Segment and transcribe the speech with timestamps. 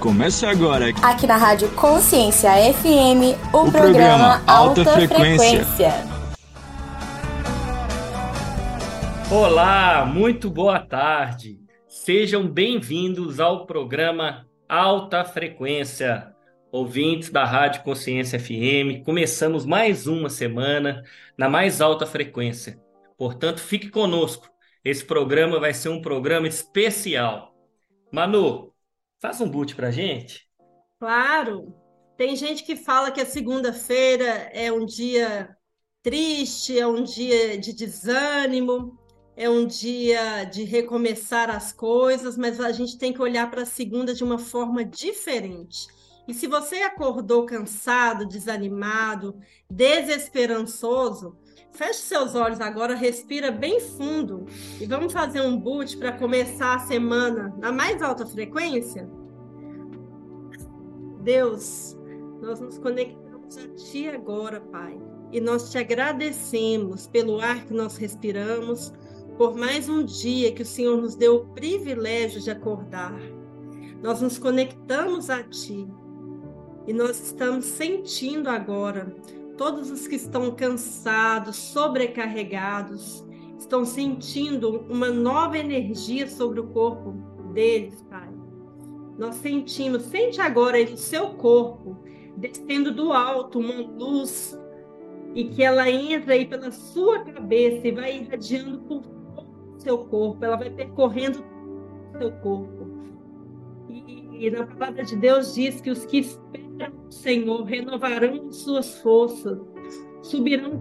[0.00, 0.90] Começa agora.
[1.02, 5.64] Aqui na Rádio Consciência FM, o, o programa, programa Alta, Alta Frequência.
[5.64, 5.92] Frequência.
[9.28, 11.58] Olá, muito boa tarde.
[11.88, 16.32] Sejam bem-vindos ao programa Alta Frequência.
[16.70, 21.02] Ouvintes da Rádio Consciência FM, começamos mais uma semana
[21.36, 22.78] na mais alta frequência.
[23.16, 24.48] Portanto, fique conosco.
[24.84, 27.52] Esse programa vai ser um programa especial.
[28.12, 28.72] Manu,
[29.20, 30.48] Faz um boot pra gente.
[30.98, 31.74] Claro.
[32.16, 35.56] Tem gente que fala que a segunda-feira é um dia
[36.02, 38.98] triste, é um dia de desânimo,
[39.36, 43.66] é um dia de recomeçar as coisas, mas a gente tem que olhar para a
[43.66, 45.86] segunda de uma forma diferente.
[46.26, 49.38] E se você acordou cansado, desanimado,
[49.70, 51.36] desesperançoso,
[51.78, 54.46] feche seus olhos agora, respira bem fundo
[54.80, 59.08] e vamos fazer um boot para começar a semana na mais alta frequência?
[61.20, 61.96] Deus,
[62.42, 64.98] nós nos conectamos a Ti agora, Pai,
[65.30, 68.92] e nós te agradecemos pelo ar que nós respiramos,
[69.36, 73.14] por mais um dia que o Senhor nos deu o privilégio de acordar.
[74.02, 75.86] Nós nos conectamos a Ti
[76.88, 79.14] e nós estamos sentindo agora
[79.58, 83.26] todos os que estão cansados, sobrecarregados,
[83.58, 87.10] estão sentindo uma nova energia sobre o corpo
[87.52, 88.28] deles, Pai.
[89.18, 91.98] Nós sentimos, sente agora no seu corpo,
[92.36, 94.56] descendo do alto uma luz
[95.34, 99.98] e que ela entra aí pela sua cabeça e vai irradiando por todo o seu
[99.98, 101.44] corpo, ela vai percorrendo
[102.14, 102.86] o seu corpo.
[103.88, 106.57] E, e na palavra de Deus diz que os que o
[107.10, 109.58] Senhor, renovarão suas forças,
[110.22, 110.72] subirão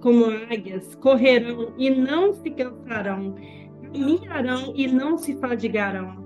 [0.00, 3.34] como águias, correrão e não se cansarão,
[3.82, 6.20] caminharão e não se fadigarão.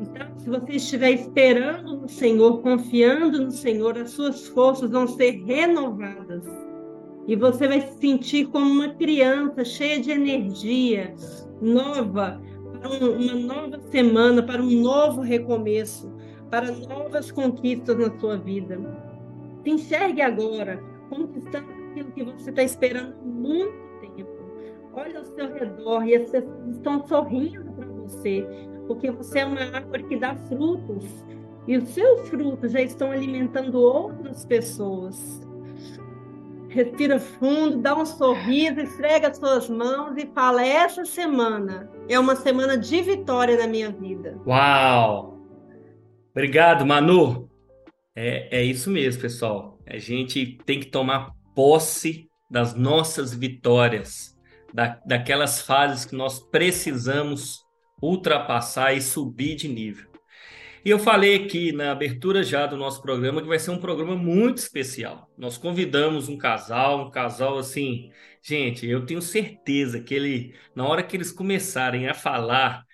[0.00, 5.42] Então, se você estiver esperando no Senhor, confiando no Senhor, as suas forças vão ser
[5.44, 6.44] renovadas.
[7.26, 11.14] E você vai se sentir como uma criança cheia de energia,
[11.62, 12.40] nova,
[12.80, 16.13] para uma nova semana, para um novo recomeço
[16.54, 18.78] para novas conquistas na sua vida.
[19.64, 24.30] Se enxergue agora, conquistando aquilo que você está esperando há muito tempo.
[24.92, 28.46] Olha ao seu redor e as pessoas estão sorrindo para você,
[28.86, 31.24] porque você é uma árvore que dá frutos.
[31.66, 35.44] E os seus frutos já estão alimentando outras pessoas.
[36.68, 42.36] Respira fundo, dá um sorriso, esfrega as suas mãos e fala: essa semana é uma
[42.36, 44.38] semana de vitória na minha vida.
[44.46, 45.33] Uau!
[46.34, 47.48] Obrigado, Manu.
[48.12, 49.78] É, é isso mesmo, pessoal.
[49.86, 54.36] A gente tem que tomar posse das nossas vitórias,
[54.72, 57.60] da, daquelas fases que nós precisamos
[58.02, 60.10] ultrapassar e subir de nível.
[60.84, 64.16] E eu falei aqui na abertura já do nosso programa que vai ser um programa
[64.16, 65.30] muito especial.
[65.38, 68.10] Nós convidamos um casal, um casal assim,
[68.42, 72.84] gente, eu tenho certeza que ele, na hora que eles começarem a falar,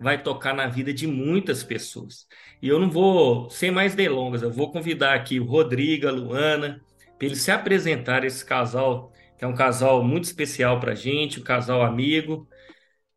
[0.00, 2.26] vai tocar na vida de muitas pessoas.
[2.60, 6.80] E eu não vou, sem mais delongas, eu vou convidar aqui o Rodrigo, a Luana,
[7.16, 11.38] para eles se apresentarem esse casal, que é um casal muito especial para a gente,
[11.38, 12.48] um casal amigo.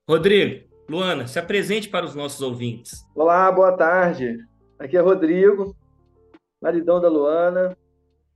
[0.08, 3.04] Rodrigo, Luana, se apresente para os nossos ouvintes.
[3.16, 4.38] Olá, boa tarde.
[4.78, 5.76] Aqui é Rodrigo,
[6.62, 7.76] maridão da Luana.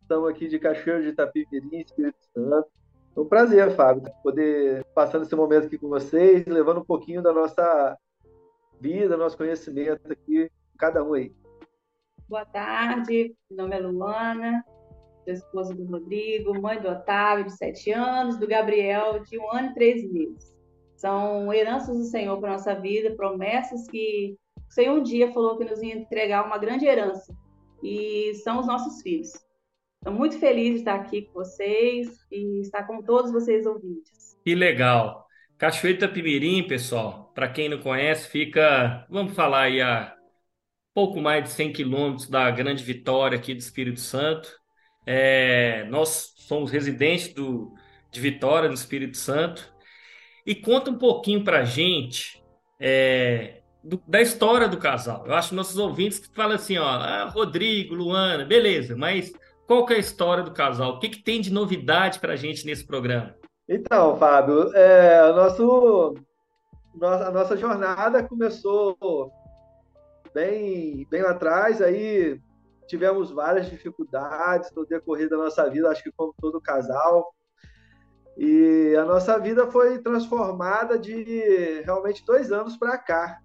[0.01, 2.67] Estamos aqui de Cachoeiro de Itapimirim, Espírito Santo.
[3.15, 7.31] É um prazer, Fábio, poder passando esse momento aqui com vocês, levando um pouquinho da
[7.31, 7.95] nossa
[8.81, 11.31] vida, nosso conhecimento aqui cada um aí.
[12.27, 14.63] Boa tarde, meu nome é Luana,
[15.23, 19.69] sou esposa do Rodrigo, mãe do Otávio, de sete anos, do Gabriel, de um ano
[19.69, 20.53] e três meses.
[20.95, 24.35] São heranças do Senhor para nossa vida, promessas que
[24.67, 27.35] o Senhor um dia falou que nos ia entregar uma grande herança,
[27.83, 29.31] e são os nossos filhos.
[29.97, 34.37] Estou muito feliz de estar aqui com vocês e estar com todos vocês ouvintes.
[34.43, 35.25] Que legal!
[35.57, 40.15] Cachoeira Itapimirim, pessoal, para quem não conhece, fica, vamos falar aí a
[40.95, 44.49] pouco mais de 100 quilômetros da Grande Vitória aqui do Espírito Santo.
[45.05, 47.73] É, nós somos residentes do,
[48.09, 49.69] de Vitória, no Espírito Santo.
[50.45, 52.41] E conta um pouquinho para a gente
[52.79, 55.25] é, do, da história do casal.
[55.27, 59.33] Eu acho que nossos ouvintes falam assim, ó, ah, Rodrigo, Luana, beleza, mas
[59.67, 60.93] qual que é a história do casal?
[60.93, 63.35] O que, que tem de novidade para a gente nesse programa?
[63.67, 66.15] Então, Fábio, é, nosso,
[67.01, 68.95] a nossa jornada começou
[70.35, 72.37] bem, bem lá atrás, aí
[72.87, 77.33] tivemos várias dificuldades no decorrer da nossa vida, acho que como todo casal.
[78.37, 83.39] E a nossa vida foi transformada de realmente dois anos para cá.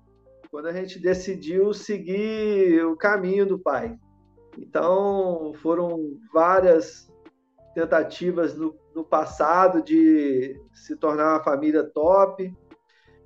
[0.50, 3.96] quando a gente decidiu seguir o caminho do Pai.
[4.58, 7.08] Então, foram várias
[7.72, 12.52] tentativas no, no passado de se tornar uma família top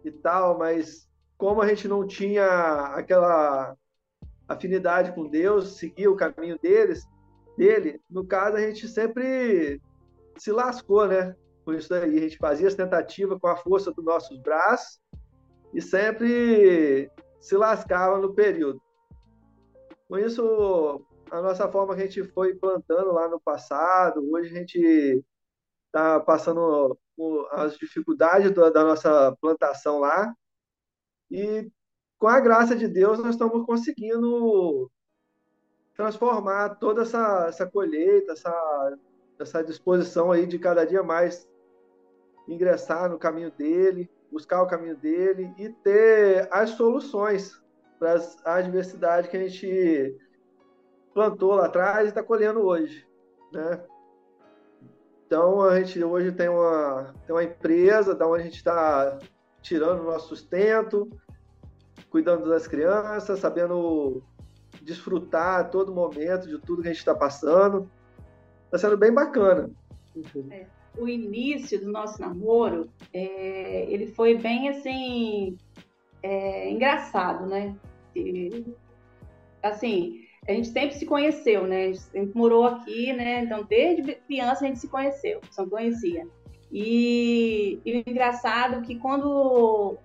[0.05, 2.47] e tal, mas como a gente não tinha
[2.95, 3.77] aquela
[4.49, 7.07] afinidade com Deus, seguia o caminho deles,
[7.57, 9.81] dele, no caso a gente sempre
[10.37, 11.35] se lascou, né?
[11.65, 15.01] Com isso a gente fazia as tentativas com a força dos nossos braços
[15.73, 17.11] e sempre
[17.41, 18.81] se lascava no período.
[20.09, 24.59] Com isso, a nossa forma que a gente foi plantando lá no passado, hoje a
[24.59, 25.25] gente
[25.87, 26.99] está passando
[27.53, 30.35] as dificuldades da nossa plantação lá
[31.31, 31.71] e
[32.19, 34.91] com a graça de Deus nós estamos conseguindo
[35.95, 38.99] transformar toda essa, essa colheita, essa,
[39.39, 41.49] essa disposição aí de cada dia mais
[42.49, 47.63] ingressar no caminho dele, buscar o caminho dele e ter as soluções
[47.99, 50.19] para as adversidades que a gente
[51.13, 53.07] plantou lá atrás e está colhendo hoje,
[53.53, 53.85] né?
[55.27, 59.19] Então a gente hoje tem uma, tem uma empresa da onde a gente está
[59.65, 61.11] tirando o nosso sustento,
[62.11, 64.23] cuidando das crianças, sabendo
[64.83, 67.91] desfrutar a todo momento de tudo que a gente está passando.
[68.67, 69.71] Está sendo bem bacana.
[70.51, 70.67] É.
[70.99, 75.57] O início do nosso namoro, é, ele foi bem assim
[76.23, 77.75] é, engraçado, né?
[78.15, 78.65] E,
[79.63, 81.85] assim, a gente sempre se conheceu, né?
[81.85, 83.41] A gente sempre morou aqui, né?
[83.41, 86.29] Então, desde criança a gente se conheceu, só conhecia.
[86.77, 89.97] E, e o engraçado é que quando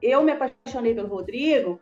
[0.00, 1.80] eu me apaixonei pelo Rodrigo,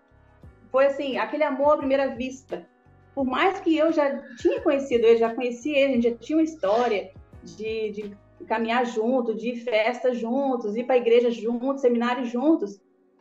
[0.73, 2.67] foi assim, aquele amor à primeira vista.
[3.15, 6.39] Por mais que eu já tinha conhecido ele, já conhecia ele, a gente já tinha
[6.39, 8.17] uma história de, de
[8.47, 12.81] caminhar junto, de ir festa juntos, ir para a igreja juntos, seminário juntos,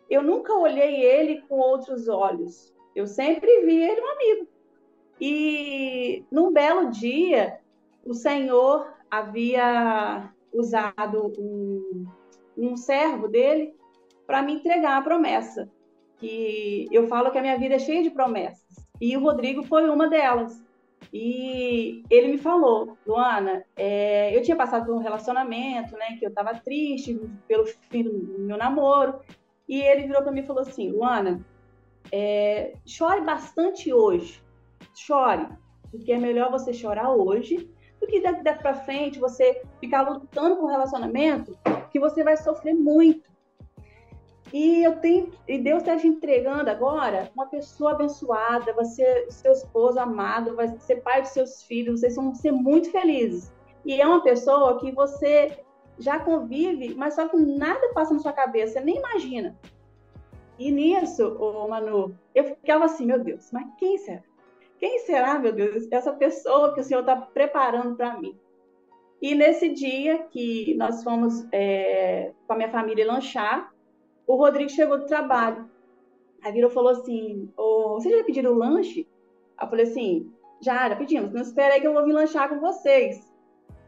[0.10, 2.74] eu nunca olhei ele com outros olhos.
[2.96, 4.48] Eu sempre vi ele um amigo.
[5.20, 7.60] E num belo dia,
[8.06, 12.06] o Senhor havia usado um,
[12.57, 13.74] um servo dele
[14.25, 15.69] para me entregar a promessa.
[16.18, 18.63] Que eu falo que a minha vida é cheia de promessas.
[19.00, 20.63] E o Rodrigo foi uma delas.
[21.13, 26.30] E ele me falou, Luana, é, eu tinha passado por um relacionamento, né, que eu
[26.30, 29.19] estava triste pelo fim do meu namoro.
[29.68, 31.46] E ele virou para mim e falou assim, Luana,
[32.12, 34.42] é, chore bastante hoje,
[34.94, 35.48] chore,
[35.92, 37.69] porque é melhor você chorar hoje
[38.00, 41.58] do que daqui, para frente você ficar lutando com um relacionamento
[41.92, 43.36] que você vai sofrer muito.
[44.54, 50.00] E eu tenho, e Deus está te entregando agora uma pessoa abençoada, você, seu esposo
[50.00, 53.52] amado, vai ser pai dos seus filhos, vocês vão ser muito felizes.
[53.84, 55.60] E é uma pessoa que você
[55.98, 59.58] já convive, mas só que nada passa na sua cabeça, você nem imagina.
[60.58, 64.24] E nisso, ô Manu, eu ficava assim, meu Deus, mas quem será?
[64.77, 68.38] Quem será, meu Deus, essa pessoa que o Senhor está preparando para mim?
[69.22, 73.74] E nesse dia que nós fomos é, com a minha família lanchar,
[74.27, 75.69] o Rodrigo chegou do trabalho.
[76.44, 79.07] Aí virou falou assim: oh, Vocês já pediram o lanche?
[79.60, 80.31] Eu falei assim:
[80.62, 81.31] Já, já pedimos.
[81.31, 83.33] Não espera aí que eu vou vir lanchar com vocês.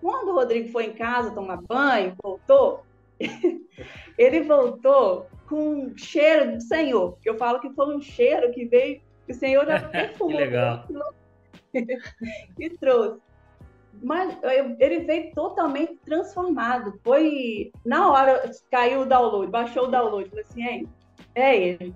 [0.01, 2.83] Quando o Rodrigo foi em casa tomar banho, voltou,
[4.17, 7.17] ele voltou com um cheiro do Senhor.
[7.25, 9.01] Eu falo que foi um cheiro que veio
[9.31, 10.31] o Senhor já perfumou.
[10.31, 10.85] que legal.
[12.59, 13.19] e trouxe.
[14.01, 14.37] Mas
[14.79, 16.99] ele veio totalmente transformado.
[17.03, 20.29] Foi na hora, caiu o download, baixou o download.
[20.29, 20.83] Falei assim, é,
[21.35, 21.95] é ele.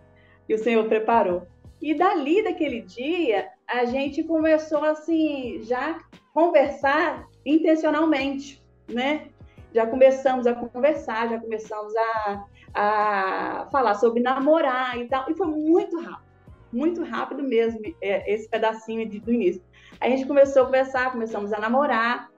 [0.50, 1.44] E o Senhor preparou.
[1.80, 6.00] E dali, daquele dia, a gente começou assim, já
[6.34, 9.28] conversar intencionalmente, né?
[9.74, 15.30] Já começamos a conversar, já começamos a, a falar sobre namorar e tal.
[15.30, 16.31] E foi muito rápido
[16.72, 19.62] muito rápido mesmo, é, esse pedacinho de, do início.
[20.00, 22.30] A gente começou a conversar, começamos a namorar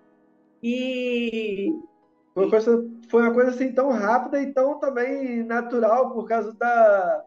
[0.62, 1.70] e.
[2.34, 6.52] Foi uma coisa, foi uma coisa assim tão rápida e tão também natural por causa
[6.54, 7.24] da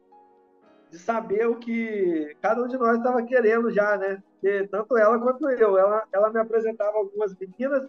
[0.90, 4.22] de saber o que cada um de nós estava querendo já, né?
[4.32, 5.76] Porque tanto ela quanto eu.
[5.76, 7.88] Ela, ela me apresentava algumas meninas,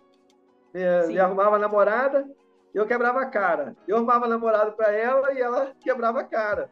[0.73, 2.27] me, me arrumava namorada,
[2.73, 3.75] eu quebrava a cara.
[3.87, 6.69] Eu arrumava namorado para ela e ela quebrava a cara.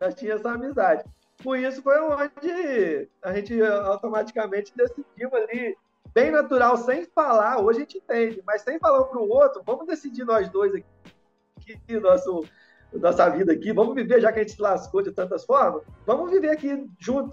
[0.00, 1.04] Já tinha essa amizade.
[1.42, 5.76] Por isso foi onde a gente automaticamente decidiu ali,
[6.12, 9.62] bem natural, sem falar, hoje a gente entende, mas sem falar um para o outro,
[9.64, 10.86] vamos decidir nós dois aqui,
[11.74, 12.44] aqui nosso,
[12.92, 16.30] nossa vida aqui, vamos viver, já que a gente se lascou de tantas formas, vamos
[16.30, 17.32] viver aqui junto.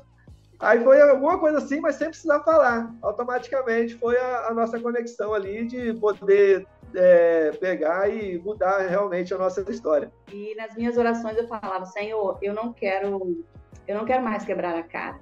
[0.60, 2.94] Aí foi alguma coisa assim, mas sem precisar falar.
[3.02, 9.38] Automaticamente foi a, a nossa conexão ali de poder é, pegar e mudar realmente a
[9.38, 10.12] nossa história.
[10.32, 13.44] E nas minhas orações eu falava, Senhor, eu não quero,
[13.88, 15.20] eu não quero mais quebrar a cara.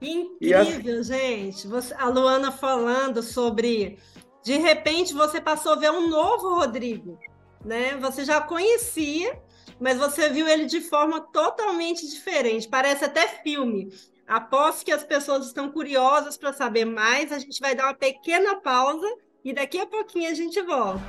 [0.00, 1.66] Incrível, gente.
[1.66, 3.98] Você, a Luana falando sobre
[4.44, 7.18] de repente você passou a ver um novo Rodrigo,
[7.64, 7.96] né?
[8.00, 9.38] Você já conhecia,
[9.80, 12.68] mas você viu ele de forma totalmente diferente.
[12.68, 13.92] Parece até filme.
[14.26, 17.32] Aposto que as pessoas estão curiosas para saber mais.
[17.32, 19.06] A gente vai dar uma pequena pausa
[19.44, 21.02] e daqui a pouquinho a gente volta.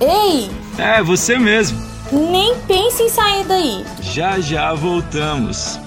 [0.00, 0.48] Ei!
[0.82, 1.89] É, você mesmo.
[2.12, 3.84] Nem pense em sair daí.
[4.00, 5.78] Já já voltamos.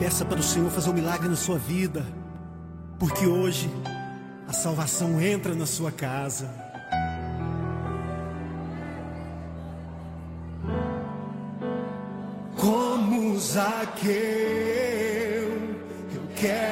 [0.00, 2.04] Peça para o Senhor fazer um milagre na sua vida,
[2.98, 3.70] porque hoje
[4.48, 6.50] a salvação entra na sua casa.
[12.56, 14.12] Como Zaqueu,
[16.12, 16.71] eu quero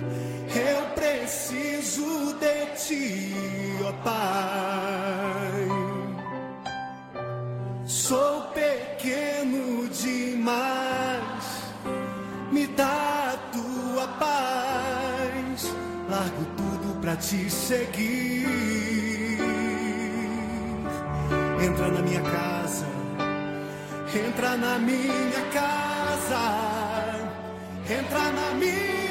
[0.53, 3.35] Eu preciso de ti,
[3.87, 5.67] ó Pai.
[7.85, 11.45] Sou pequeno demais,
[12.51, 15.73] me dá a tua paz.
[16.09, 18.47] Largo tudo pra te seguir.
[21.63, 22.87] Entra na minha casa,
[24.13, 26.43] entra na minha casa,
[27.87, 29.10] entra na minha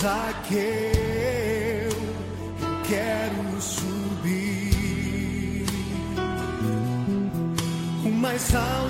[0.00, 1.90] Zaqueu, eu
[2.88, 4.06] quero subir.
[8.06, 8.89] O mais alto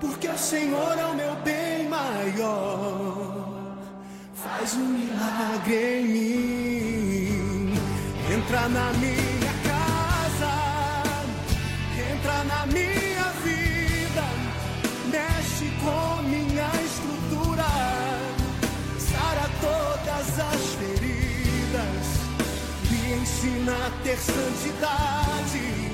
[0.00, 3.48] porque o Senhor é o meu bem maior.
[4.34, 7.74] Faz um milagre em mim.
[8.34, 10.52] Entra na minha casa,
[12.12, 14.24] entra na minha vida,
[15.12, 17.70] mexe com minha estrutura,
[18.98, 22.06] sara todas as feridas,
[22.88, 25.90] me ensina a ter santidade.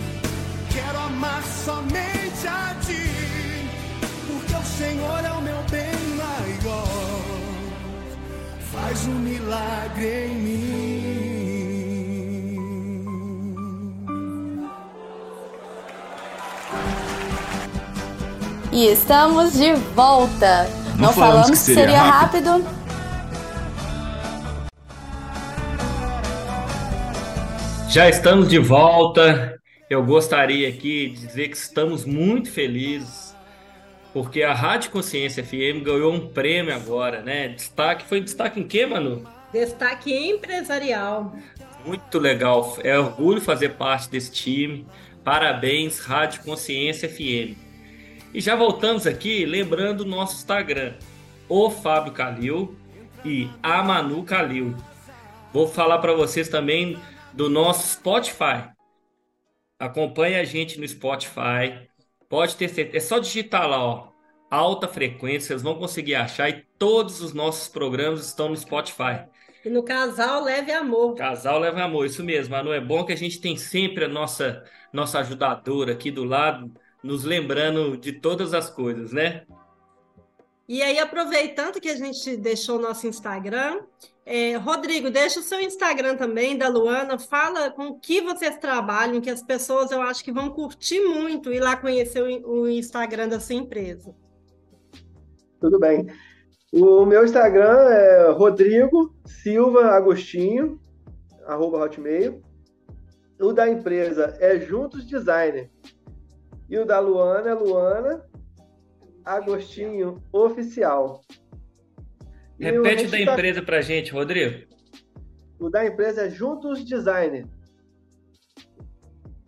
[0.70, 3.35] Quero amar somente a ti,
[4.58, 6.86] o Senhor é o meu bem maior.
[8.72, 10.76] Faz um milagre em mim.
[18.72, 20.68] E estamos de volta.
[20.96, 22.64] Não Não, falamos falamos que seria seria rápido.
[27.88, 29.58] Já estamos de volta.
[29.88, 33.35] Eu gostaria aqui de dizer que estamos muito felizes
[34.16, 37.48] porque a Rádio Consciência FM ganhou um prêmio agora, né?
[37.48, 39.22] Destaque foi destaque em quê, Manu?
[39.52, 41.36] Destaque empresarial.
[41.84, 42.78] Muito legal.
[42.82, 44.86] É orgulho fazer parte desse time.
[45.22, 47.58] Parabéns, Rádio Consciência FM.
[48.32, 50.94] E já voltamos aqui lembrando o nosso Instagram,
[51.46, 52.74] o Fábio Calil
[53.22, 54.74] e a Manu Calil.
[55.52, 56.98] Vou falar para vocês também
[57.34, 58.70] do nosso Spotify.
[59.78, 61.86] Acompanhe a gente no Spotify.
[62.28, 62.96] Pode ter certeza.
[62.96, 64.08] É só digitar lá, ó.
[64.50, 69.26] Alta frequência, vocês vão conseguir achar e todos os nossos programas estão no Spotify.
[69.64, 71.16] E no casal, leve amor.
[71.16, 72.72] Casal leva amor, isso mesmo, Manu.
[72.72, 77.24] É bom que a gente tem sempre a nossa, nossa ajudadora aqui do lado, nos
[77.24, 79.44] lembrando de todas as coisas, né?
[80.68, 83.80] E aí, aproveitando que a gente deixou o nosso Instagram,
[84.28, 89.20] é, Rodrigo, deixa o seu Instagram também, da Luana, fala com o que vocês trabalham,
[89.20, 93.28] que as pessoas eu acho que vão curtir muito ir lá conhecer o, o Instagram
[93.28, 94.12] da sua empresa.
[95.60, 96.08] Tudo bem.
[96.72, 100.80] O meu Instagram é Rodrigo Silva Agostinho,
[101.46, 102.42] arroba hotmail.
[103.40, 105.70] O da empresa é Juntos Designer.
[106.68, 108.26] E o da Luana é Luana
[109.24, 111.22] Agostinho Oficial.
[112.58, 114.66] E o Repete da empresa pra gente, Rodrigo.
[115.58, 117.46] O da empresa é Juntos Designer.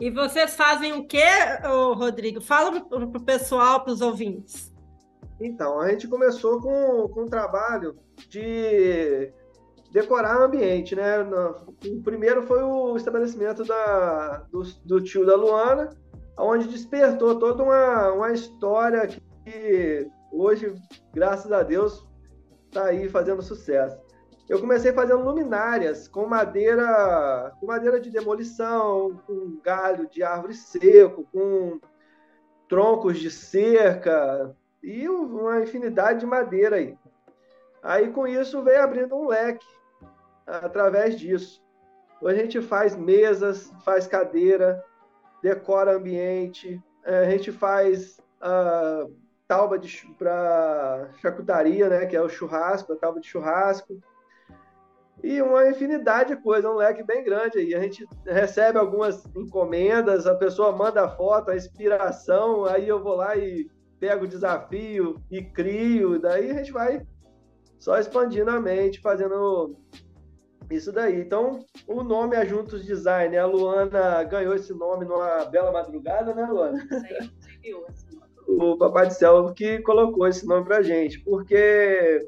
[0.00, 1.26] E vocês fazem o quê,
[1.96, 2.40] Rodrigo?
[2.40, 4.72] Fala para o pessoal, para os ouvintes.
[5.40, 7.96] Então, a gente começou com, com um trabalho
[8.28, 9.32] de
[9.90, 11.20] decorar o ambiente, né?
[11.86, 15.90] O primeiro foi o estabelecimento da, do, do tio da Luana,
[16.38, 20.74] onde despertou toda uma, uma história que hoje,
[21.12, 22.07] graças a Deus,
[22.78, 23.98] está aí fazendo sucesso.
[24.48, 31.28] Eu comecei fazendo luminárias com madeira, com madeira de demolição, com galho de árvore seco,
[31.32, 31.78] com
[32.68, 36.96] troncos de cerca, e uma infinidade de madeira aí.
[37.82, 39.66] Aí com isso veio abrindo um leque
[40.46, 41.62] através disso.
[42.24, 44.82] A gente faz mesas, faz cadeira,
[45.42, 48.18] decora ambiente, eh, a gente faz
[49.48, 49.80] a tauba
[50.18, 53.98] para charcutaria, né, que é o churrasco, a tauba de churrasco.
[55.22, 57.74] E uma infinidade de coisas, um leque bem grande aí.
[57.74, 63.16] A gente recebe algumas encomendas, a pessoa manda a foto, a inspiração, aí eu vou
[63.16, 67.04] lá e pego o desafio e crio, daí a gente vai
[67.80, 69.76] só expandindo a mente, fazendo
[70.70, 71.20] isso daí.
[71.20, 73.36] Então, o nome é Juntos Design.
[73.36, 76.86] A Luana ganhou esse nome numa bela madrugada, né, Luana?
[78.48, 82.26] O Papai do Céu que colocou esse nome pra gente, porque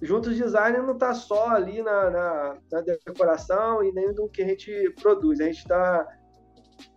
[0.00, 4.46] Juntos Design não está só ali na, na, na, decoração e nem no que a
[4.46, 5.40] gente produz.
[5.40, 6.06] A gente está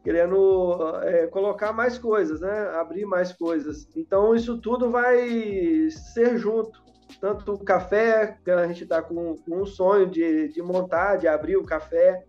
[0.04, 2.70] querendo é, colocar mais coisas, né?
[2.76, 3.88] Abrir mais coisas.
[3.96, 6.86] Então isso tudo vai ser junto.
[7.22, 11.28] Tanto o café, que a gente está com, com, um sonho de, de montar, de
[11.28, 12.26] abrir o café,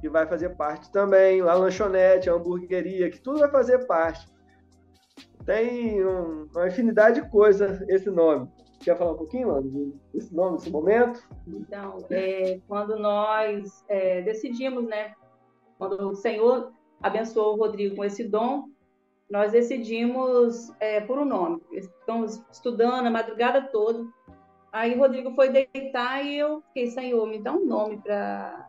[0.00, 1.42] que vai fazer parte também.
[1.42, 4.26] A lanchonete, a hamburgueria, que tudo vai fazer parte.
[5.44, 8.48] Tem um, uma infinidade de coisas esse nome.
[8.80, 11.22] Quer falar um pouquinho, Mano, desse nome, desse momento?
[11.46, 15.14] Então, é, quando nós é, decidimos, né?
[15.78, 18.68] Quando o Senhor abençoou o Rodrigo com esse dom,
[19.30, 21.62] nós decidimos é, por um nome.
[21.72, 24.06] Estamos estudando a madrugada toda.
[24.72, 28.68] Aí o Rodrigo foi deitar e eu fiquei, Senhor, me dá um nome para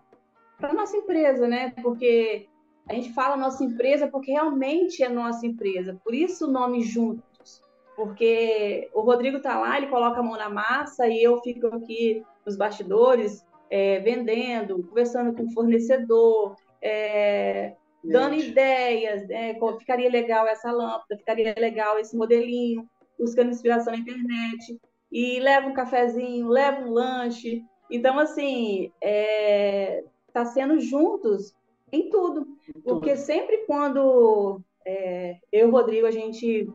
[0.62, 1.74] a nossa empresa, né?
[1.82, 2.48] Porque
[2.88, 6.00] a gente fala nossa empresa porque realmente é nossa empresa.
[6.04, 7.62] Por isso o nome juntos.
[7.96, 12.24] Porque o Rodrigo tá lá, ele coloca a mão na massa e eu fico aqui
[12.46, 19.58] nos bastidores é, vendendo, conversando com o fornecedor, é, dando ideias, né?
[19.80, 24.80] ficaria legal essa lâmpada, ficaria legal esse modelinho, buscando inspiração na internet,
[25.12, 27.64] e leva um cafezinho, leva um lanche.
[27.90, 31.56] Então, assim, está é, tá sendo juntos
[31.96, 32.48] em tudo,
[32.84, 36.70] porque sempre quando é, eu e o Rodrigo, a gente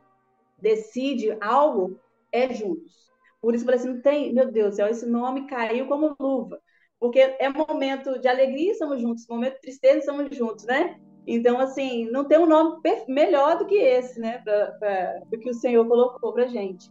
[0.60, 1.98] decide algo,
[2.32, 3.10] é juntos.
[3.40, 6.60] Por isso, parece não tem, meu Deus do céu, esse nome caiu como luva.
[6.98, 11.00] Porque é momento de alegria, estamos juntos, momento de tristeza, estamos juntos, né?
[11.26, 14.38] Então, assim, não tem um nome melhor do que esse, né?
[14.38, 16.90] Pra, pra, do que o Senhor colocou para gente.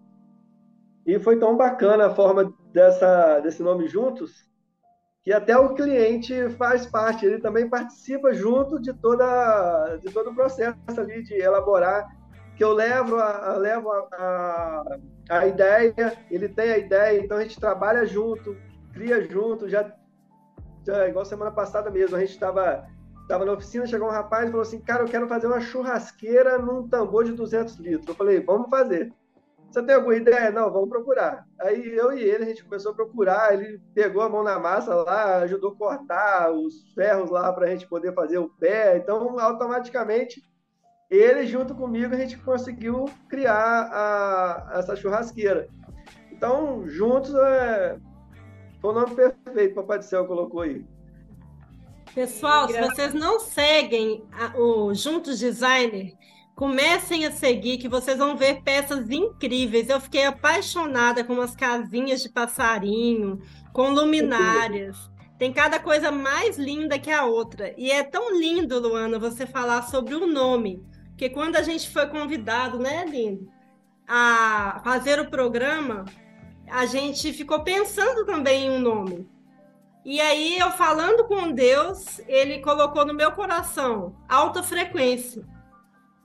[1.06, 4.49] E foi tão bacana a forma dessa, desse nome juntos,
[5.30, 10.34] que até o cliente faz parte, ele também participa junto de, toda, de todo o
[10.34, 12.08] processo ali de elaborar,
[12.56, 14.08] que eu levo a, a levo a,
[15.30, 18.58] a, a, ideia, ele tem a ideia, então a gente trabalha junto,
[18.92, 19.94] cria junto, já,
[20.84, 22.88] já igual semana passada mesmo, a gente estava
[23.28, 26.58] tava na oficina, chegou um rapaz e falou assim, cara, eu quero fazer uma churrasqueira
[26.58, 28.08] num tambor de 200 litros.
[28.08, 29.14] Eu falei, vamos fazer.
[29.70, 30.50] Você tem alguma ideia?
[30.50, 31.46] Não, vamos procurar.
[31.60, 34.96] Aí eu e ele, a gente começou a procurar, ele pegou a mão na massa
[34.96, 38.98] lá, ajudou a cortar os ferros lá para a gente poder fazer o pé.
[38.98, 40.42] Então, automaticamente,
[41.10, 45.68] ele junto comigo, a gente conseguiu criar a, essa churrasqueira.
[46.32, 48.00] Então, juntos, é...
[48.82, 50.84] foi o nome perfeito que o Papai do Céu colocou aí.
[52.16, 54.26] Pessoal, se vocês não seguem
[54.58, 56.14] o Juntos Designer,
[56.60, 59.88] Comecem a seguir, que vocês vão ver peças incríveis.
[59.88, 63.40] Eu fiquei apaixonada com as casinhas de passarinho,
[63.72, 65.10] com luminárias.
[65.38, 67.74] Tem cada coisa mais linda que a outra.
[67.78, 70.86] E é tão lindo, Luana, você falar sobre o nome.
[71.12, 73.50] Porque quando a gente foi convidado, né, lindo,
[74.06, 76.04] a fazer o programa,
[76.70, 79.30] a gente ficou pensando também em um nome.
[80.04, 85.48] E aí, eu falando com Deus, ele colocou no meu coração alta frequência.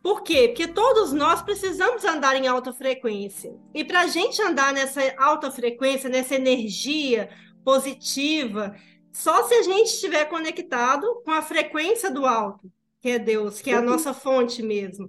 [0.04, 0.48] Por quê?
[0.48, 3.58] Porque todos nós precisamos andar em alta frequência.
[3.72, 7.30] E para a gente andar nessa alta frequência, nessa energia
[7.64, 8.76] positiva,
[9.10, 13.70] só se a gente estiver conectado com a frequência do alto, que é Deus, que
[13.70, 15.08] é a nossa fonte mesmo.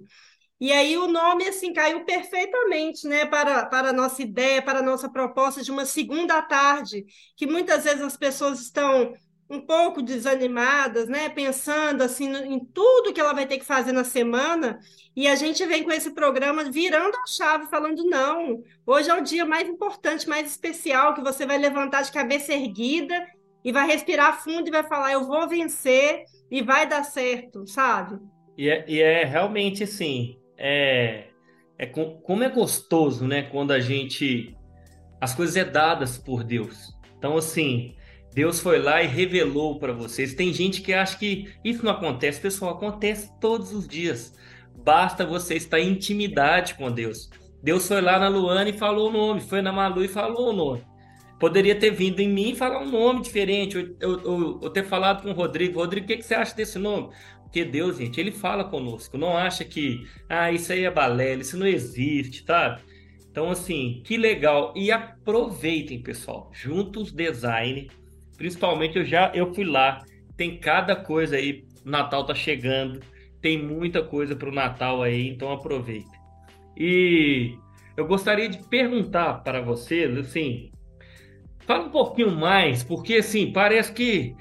[0.58, 4.82] E aí o nome assim caiu perfeitamente, né, para, para a nossa ideia, para a
[4.82, 7.04] nossa proposta de uma segunda tarde,
[7.36, 9.12] que muitas vezes as pessoas estão
[9.48, 11.28] um pouco desanimadas, né?
[11.28, 14.80] Pensando assim em tudo que ela vai ter que fazer na semana,
[15.16, 19.22] e a gente vem com esse programa virando a chave, falando não, hoje é o
[19.22, 23.26] dia mais importante, mais especial, que você vai levantar de cabeça erguida
[23.64, 28.18] e vai respirar fundo e vai falar eu vou vencer e vai dar certo, sabe?
[28.58, 31.28] E é, e é realmente assim, é,
[31.78, 33.44] é como é gostoso, né?
[33.44, 34.54] Quando a gente
[35.18, 36.94] as coisas é dadas por Deus.
[37.16, 37.95] Então assim,
[38.36, 40.34] Deus foi lá e revelou para vocês.
[40.34, 44.34] Tem gente que acha que isso não acontece, pessoal, acontece todos os dias.
[44.84, 47.30] Basta você estar em intimidade com Deus.
[47.62, 50.52] Deus foi lá na Luana e falou o nome, foi na Malu e falou o
[50.52, 50.84] nome.
[51.40, 55.22] Poderia ter vindo em mim e falar um nome diferente, ou, ou, ou, ter falado
[55.22, 55.80] com o Rodrigo.
[55.80, 57.08] Rodrigo, o que, que você acha desse nome?
[57.42, 61.56] Porque Deus, gente, ele fala conosco, não acha que, ah, isso aí é balela, isso
[61.56, 62.82] não existe, tá?
[63.30, 64.74] Então, assim, que legal.
[64.76, 66.50] E aproveitem, pessoal.
[66.52, 67.88] Juntos Design
[68.36, 70.04] Principalmente eu já eu fui lá,
[70.36, 73.00] tem cada coisa aí, Natal tá chegando,
[73.40, 76.10] tem muita coisa para o Natal aí, então aproveite.
[76.76, 77.56] E
[77.96, 80.70] eu gostaria de perguntar para vocês, assim,
[81.60, 84.36] fala um pouquinho mais, porque assim, parece que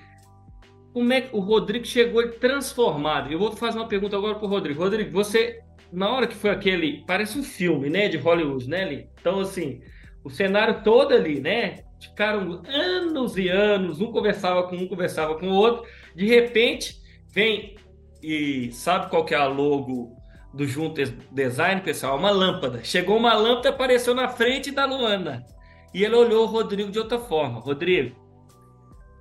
[0.95, 3.29] como é que o Rodrigo chegou transformado.
[3.29, 4.81] Eu vou fazer uma pergunta agora para o Rodrigo.
[4.81, 5.59] Rodrigo, você,
[5.91, 9.09] na hora que foi aquele, parece um filme, né, de Hollywood, né, Li?
[9.19, 9.81] Então, assim,
[10.23, 11.83] o cenário todo ali, né?
[11.99, 15.85] Ficaram anos e anos, um conversava com um, conversava com o outro.
[16.15, 17.75] De repente, vem
[18.21, 20.15] e sabe qual que é a logo
[20.53, 22.17] do Junto Design, pessoal?
[22.17, 22.83] Uma lâmpada.
[22.83, 25.45] Chegou uma lâmpada, apareceu na frente da Luana.
[25.93, 27.59] E ele olhou o Rodrigo de outra forma.
[27.59, 28.15] Rodrigo,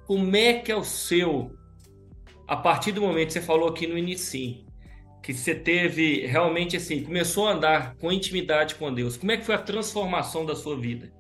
[0.07, 1.51] como é que é o seu,
[2.47, 4.65] a partir do momento que você falou aqui no início,
[5.23, 9.45] que você teve realmente assim, começou a andar com intimidade com Deus, como é que
[9.45, 11.11] foi a transformação da sua vida?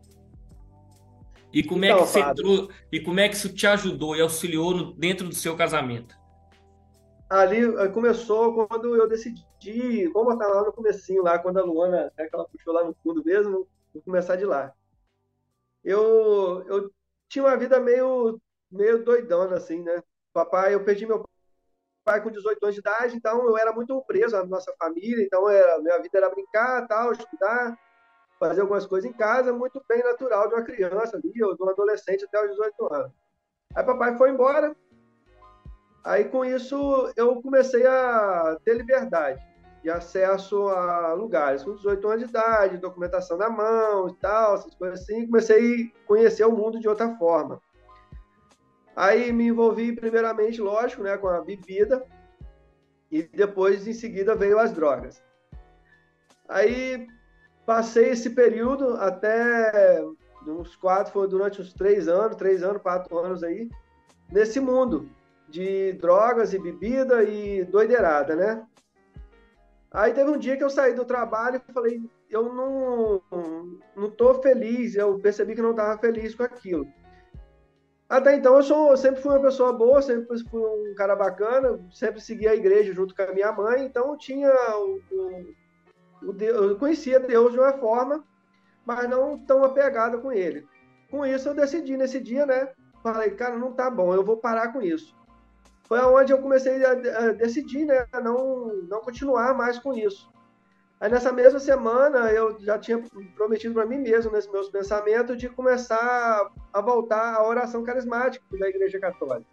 [1.54, 4.20] E como, então, é que você entrou, e como é que isso te ajudou e
[4.20, 6.16] auxiliou no, dentro do seu casamento?
[7.30, 12.12] Ali eh, começou quando eu decidi, vamos botar lá no comecinho, lá quando a Luana,
[12.16, 14.74] é que ela puxou lá no fundo mesmo, vou começar de lá.
[15.84, 16.90] Eu, eu
[17.28, 20.02] tinha uma vida meio, meio doidona, assim, né?
[20.32, 21.24] Papai, eu perdi meu
[22.04, 25.48] pai com 18 anos de idade, então eu era muito preso à nossa família, então
[25.48, 27.78] era, minha vida era brincar, tal, estudar,
[28.38, 31.68] fazer algumas coisas em casa, muito bem natural de uma criança ali, ou de um
[31.68, 33.12] adolescente até os 18 anos.
[33.74, 34.74] Aí papai foi embora.
[36.04, 39.42] Aí com isso eu comecei a ter liberdade
[39.82, 41.62] e acesso a lugares.
[41.62, 46.06] Com 18 anos de idade, documentação na mão e tal, essas coisas assim, comecei a
[46.06, 47.60] conhecer o mundo de outra forma.
[48.96, 52.06] Aí me envolvi primeiramente, lógico, né, com a bebida
[53.10, 55.22] e depois em seguida veio as drogas.
[56.48, 57.06] Aí
[57.66, 60.02] passei esse período até
[60.46, 63.68] uns quatro, foi durante uns três anos, três anos, quatro anos aí,
[64.30, 65.08] nesse mundo
[65.48, 68.66] de drogas e bebida e doideirada, né?
[69.90, 73.22] Aí teve um dia que eu saí do trabalho e falei, eu não,
[73.94, 76.86] não tô feliz, eu percebi que não estava feliz com aquilo.
[78.08, 81.78] Até então eu, sou, eu sempre fui uma pessoa boa, sempre fui um cara bacana,
[81.92, 85.00] sempre segui a igreja junto com a minha mãe, então eu tinha o
[86.32, 88.24] Deus, eu conhecia Deus de uma forma,
[88.84, 90.66] mas não tão apegada com ele.
[91.10, 92.70] Com isso eu decidi nesse dia, né?
[93.02, 95.14] Falei, cara, não tá bom, eu vou parar com isso
[95.86, 100.32] foi aonde eu comecei a, a decidir, né, não, não continuar mais com isso.
[101.00, 103.02] Aí nessa mesma semana eu já tinha
[103.34, 108.68] prometido para mim mesmo, nesses meus pensamentos, de começar a voltar à oração carismática da
[108.68, 109.50] Igreja Católica.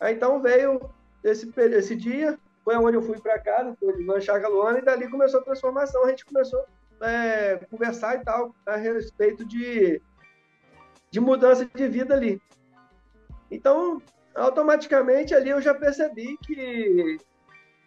[0.00, 0.80] Aí então veio
[1.22, 5.08] esse, esse dia, foi onde eu fui para casa, foi de Manchaga Luana, e dali
[5.08, 6.04] começou a transformação.
[6.04, 6.64] A gente começou
[7.00, 10.00] a é, conversar e tal a respeito de,
[11.10, 12.40] de mudança de vida ali.
[13.50, 14.00] Então,
[14.34, 17.18] automaticamente ali eu já percebi que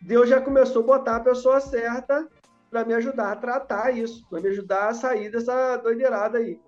[0.02, 2.28] Deus já começou a botar a pessoa certa
[2.70, 6.60] para me ajudar a tratar isso, para me ajudar a sair dessa doideirada aí.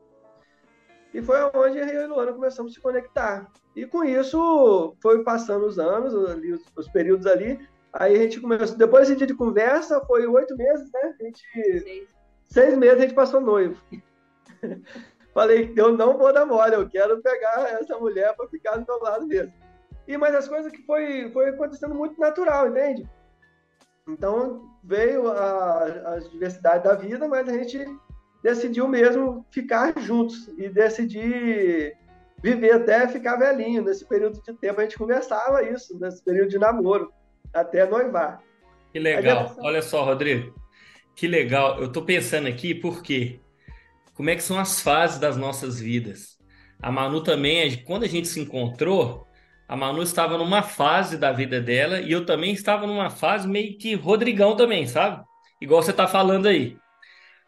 [1.14, 3.48] E foi onde eu e Luana começamos a se conectar.
[3.76, 7.60] E com isso, foi passando os anos, ali, os, períodos ali.
[7.94, 8.78] Aí a gente começou.
[8.78, 11.16] Depois desse dia de conversa, foi oito meses, né?
[11.20, 11.42] A gente,
[11.82, 12.10] seis.
[12.48, 13.82] seis meses a gente passou noivo.
[15.34, 19.02] Falei, eu não vou dar mole, eu quero pegar essa mulher para ficar do meu
[19.02, 19.54] lado mesmo.
[20.08, 23.08] E mas as coisas que foi, foi acontecendo muito natural, entende?
[24.08, 25.84] Então veio a,
[26.16, 27.86] a diversidade da vida, mas a gente
[28.42, 31.96] decidiu mesmo ficar juntos e decidir
[32.42, 33.84] viver até ficar velhinho.
[33.84, 37.14] Nesse período de tempo a gente conversava isso, nesse período de namoro,
[37.54, 38.42] até noivar.
[38.92, 39.56] Que legal.
[39.60, 40.54] Olha só, Rodrigo.
[41.16, 41.80] Que legal.
[41.80, 43.40] Eu estou pensando aqui porque
[44.14, 46.38] como é que são as fases das nossas vidas.
[46.82, 49.26] A Manu também, quando a gente se encontrou,
[49.66, 53.78] a Manu estava numa fase da vida dela e eu também estava numa fase meio
[53.78, 55.24] que Rodrigão também, sabe?
[55.62, 56.76] Igual você está falando aí.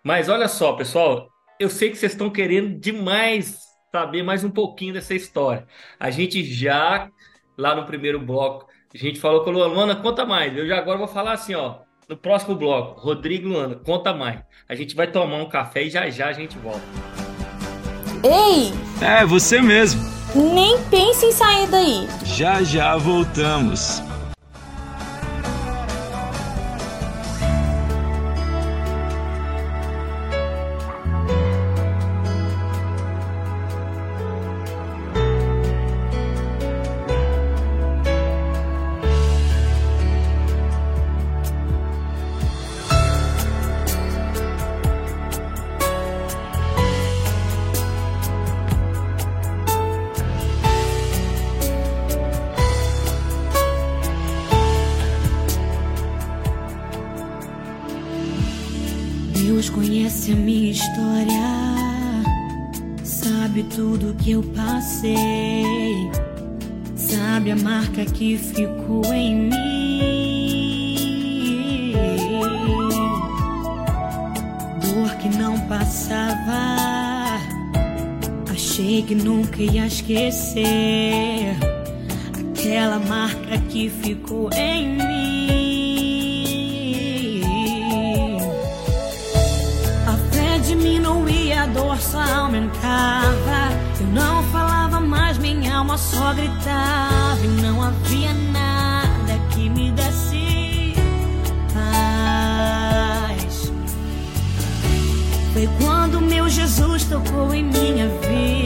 [0.03, 1.27] Mas olha só, pessoal,
[1.59, 3.59] eu sei que vocês estão querendo demais
[3.91, 5.67] saber mais um pouquinho dessa história.
[5.99, 7.09] A gente já,
[7.57, 10.56] lá no primeiro bloco, a gente falou com a Luana, conta mais.
[10.56, 11.75] Eu já agora vou falar assim, ó,
[12.10, 14.39] no próximo bloco, Rodrigo Luana, conta mais.
[14.67, 16.82] A gente vai tomar um café e já já a gente volta.
[18.23, 18.71] Ei!
[19.01, 20.01] É, você mesmo.
[20.36, 22.08] Nem pense em sair daí.
[22.25, 24.01] Já já voltamos.
[80.12, 81.56] Esquecer.
[82.39, 85.62] Aquela marca que ficou em mim.
[90.08, 93.71] A fé diminuía, a dor só aumentava.
[94.00, 97.39] Eu não falava mais, minha alma só gritava.
[97.43, 100.93] E não havia nada que me desse
[101.74, 103.71] paz.
[105.54, 108.61] Foi quando meu Jesus tocou em minha vida.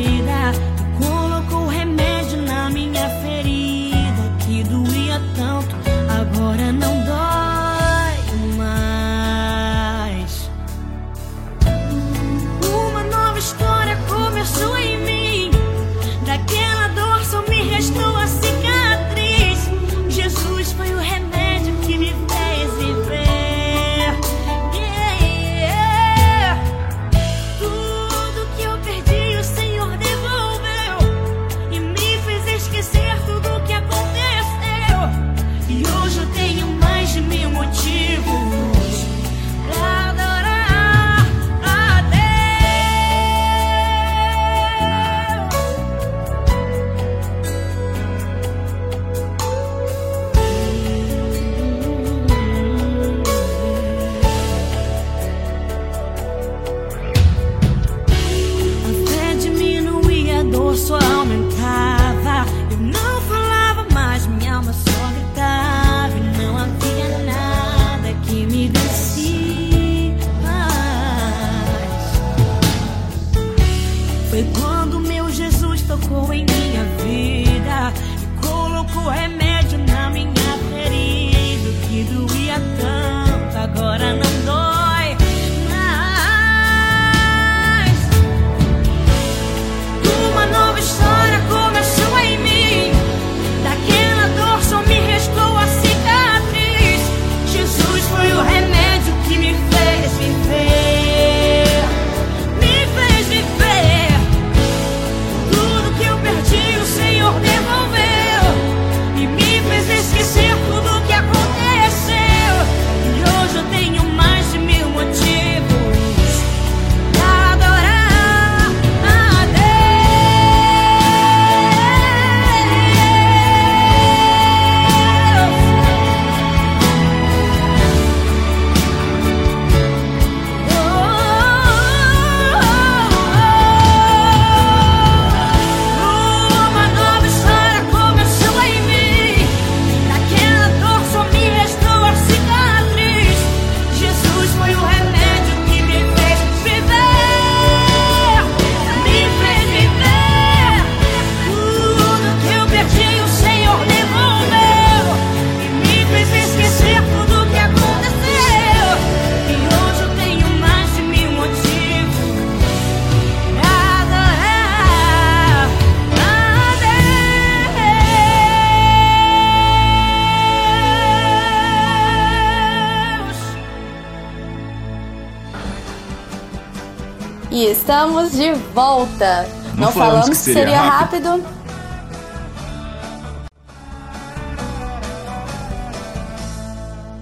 [177.85, 179.43] Estamos de volta.
[179.75, 181.29] Não, Não falamos, falamos, que seria, seria rápido.
[181.29, 181.47] rápido.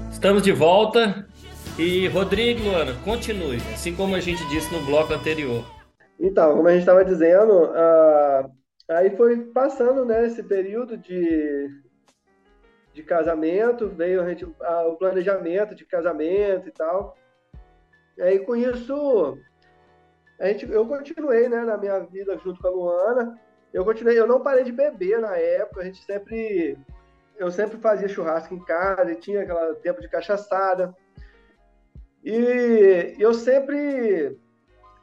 [0.09, 1.27] Estamos de volta.
[1.77, 5.65] E Rodrigo, Luana, continue, assim como a gente disse no bloco anterior.
[6.17, 8.49] Então, como a gente estava dizendo, uh,
[8.89, 11.67] aí foi passando né, esse período de,
[12.93, 14.53] de casamento, veio a gente, uh,
[14.87, 17.17] o planejamento de casamento e tal.
[18.17, 19.37] E aí com isso
[20.39, 23.39] a gente, eu continuei, né, na minha vida junto com a Luana.
[23.73, 25.81] Eu continuei, eu não parei de beber na época.
[25.81, 26.77] A gente sempre,
[27.37, 30.95] eu sempre fazia churrasco em casa e tinha aquele tempo de cachaçada.
[32.23, 34.37] E eu sempre,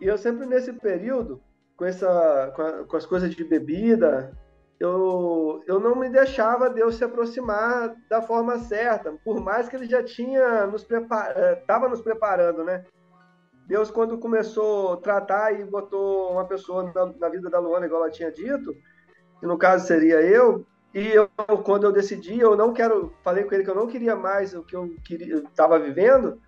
[0.00, 1.40] eu sempre nesse período,
[1.76, 4.32] com essa, com, a, com as coisas de bebida,
[4.78, 9.86] eu, eu não me deixava Deus se aproximar da forma certa, por mais que ele
[9.86, 12.86] já tinha nos estava eh, nos preparando, né?
[13.70, 18.02] Deus, quando começou a tratar e botou uma pessoa na, na, vida da Luana, igual
[18.02, 18.76] ela tinha dito,
[19.38, 21.30] que no caso seria eu, e eu,
[21.62, 24.64] quando eu decidi, eu não quero, falei com ele que eu não queria mais o
[24.64, 24.92] que eu
[25.48, 26.42] estava vivendo,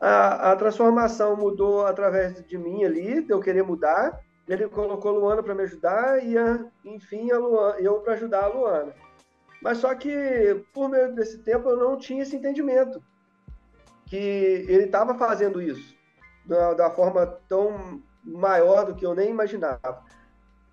[0.00, 4.20] a, a, transformação mudou através de mim ali, de eu querer mudar.
[4.46, 8.44] Ele colocou a Luana para me ajudar e, a, enfim, a Luana, eu para ajudar
[8.44, 8.94] a Luana.
[9.60, 13.02] Mas só que, por meio desse tempo, eu não tinha esse entendimento
[14.06, 14.16] que
[14.68, 16.00] ele estava fazendo isso
[16.44, 20.02] da, da forma tão maior do que eu nem imaginava.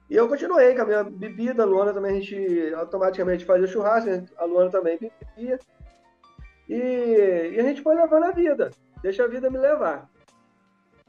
[0.10, 4.10] E eu continuei com a minha bebida, a Luana também, a gente automaticamente fazia churrasco,
[4.38, 5.60] a Luana também bebia.
[6.68, 8.72] E, e, a gente foi levando a vida,
[9.04, 10.10] deixa a vida me levar.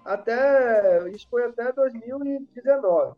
[0.04, 3.14] Até, isso foi até 2019,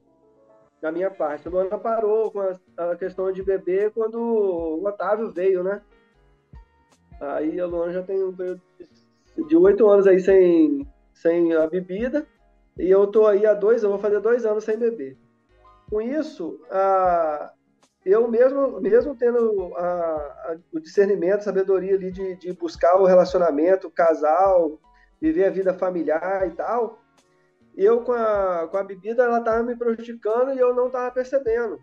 [0.80, 1.48] da minha parte.
[1.48, 5.82] A Luana parou com a, a questão de beber quando o Otávio veio, né?
[7.20, 8.62] Aí a Luana já tem um período
[9.48, 12.26] de oito anos aí sem, sem a bebida,
[12.78, 15.16] e eu tô aí há dois, eu vou fazer dois anos sem beber.
[15.90, 17.52] Com isso, a,
[18.04, 23.04] eu mesmo, mesmo tendo a, a, o discernimento, a sabedoria ali de, de buscar o
[23.04, 24.80] relacionamento, o casal,
[25.20, 26.98] viver a vida familiar e tal,
[27.76, 31.78] eu com a, com a bebida ela estava me prejudicando e eu não estava percebendo.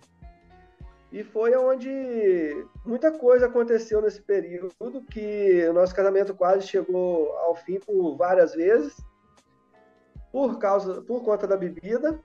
[1.11, 7.55] E foi onde muita coisa aconteceu nesse período, que o nosso casamento quase chegou ao
[7.55, 8.95] fim por várias vezes
[10.31, 12.19] por causa, por conta da bebida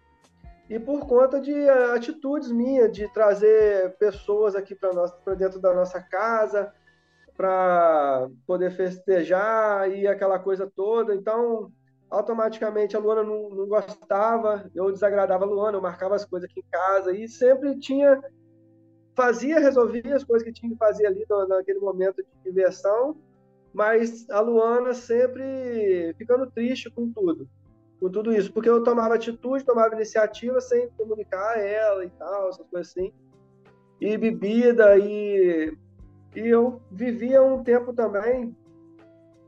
[0.69, 6.01] e por conta de eh, atitudes minhas de trazer pessoas aqui para dentro da nossa
[6.01, 6.73] casa,
[7.37, 11.15] para poder festejar e aquela coisa toda.
[11.15, 11.71] Então,
[12.11, 16.61] automaticamente a Luana não, não, gostava, eu desagradava a Luana, eu marcava as coisas aqui
[16.61, 18.21] em casa e sempre tinha
[19.17, 23.17] fazia, resolvia as coisas que tinha que fazer ali naquele momento de diversão,
[23.73, 27.49] mas a Luana sempre ficando triste com tudo
[28.01, 32.49] com tudo isso, porque eu tomava atitude, tomava iniciativa sem comunicar a ela e tal,
[32.49, 33.13] essas coisas assim.
[34.01, 35.77] E bebida, e,
[36.35, 38.55] e eu vivia um tempo também,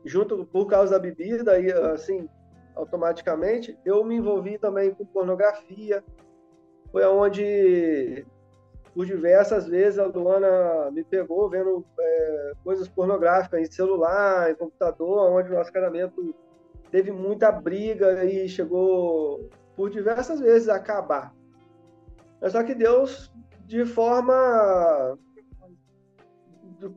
[0.03, 2.27] junto por causa da bebida, e assim,
[2.75, 6.03] automaticamente, eu me envolvi também com pornografia.
[6.91, 8.25] Foi onde
[8.97, 15.31] por diversas vezes a Luana me pegou vendo é, coisas pornográficas em celular, em computador,
[15.31, 16.33] onde o nosso casamento
[16.91, 21.33] teve muita briga e chegou por diversas vezes a acabar.
[22.41, 23.31] Mas só que Deus,
[23.65, 25.17] de forma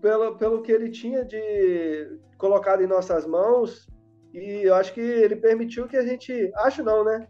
[0.00, 3.88] pelo, pelo que ele tinha de colocado em nossas mãos,
[4.32, 7.28] e eu acho que ele permitiu que a gente, acho não, né?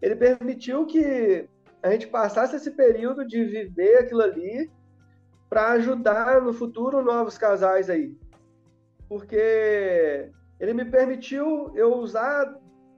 [0.00, 1.48] Ele permitiu que
[1.82, 4.70] a gente passasse esse período de viver aquilo ali
[5.48, 8.16] para ajudar no futuro novos casais aí.
[9.08, 10.30] Porque
[10.60, 12.54] ele me permitiu eu usar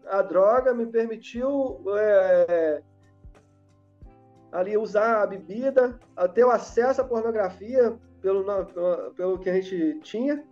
[0.06, 2.82] a droga, me permitiu é,
[4.50, 5.98] ali usar a bebida,
[6.34, 10.44] ter o acesso à pornografia pelo, pelo, pelo que a gente tinha.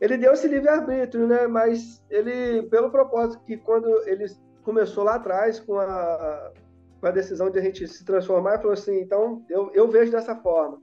[0.00, 1.46] Ele deu esse livre-arbítrio, né?
[1.46, 4.26] Mas ele, pelo propósito que quando ele
[4.62, 6.52] começou lá atrás com a,
[7.00, 10.34] com a decisão de a gente se transformar, falou assim, então eu, eu vejo dessa
[10.36, 10.82] forma.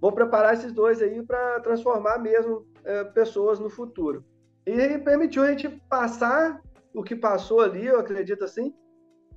[0.00, 4.24] Vou preparar esses dois aí para transformar mesmo é, pessoas no futuro.
[4.66, 6.62] E permitiu a gente passar
[6.94, 8.74] o que passou ali, eu acredito assim,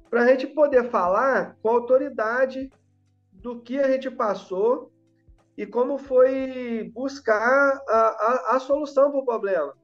[0.09, 2.69] para a gente poder falar com autoridade
[3.31, 4.91] do que a gente passou
[5.57, 9.75] e como foi buscar a, a, a solução para o problema.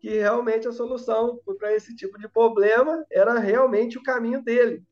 [0.00, 4.84] Que realmente a solução para esse tipo de problema era realmente o caminho dele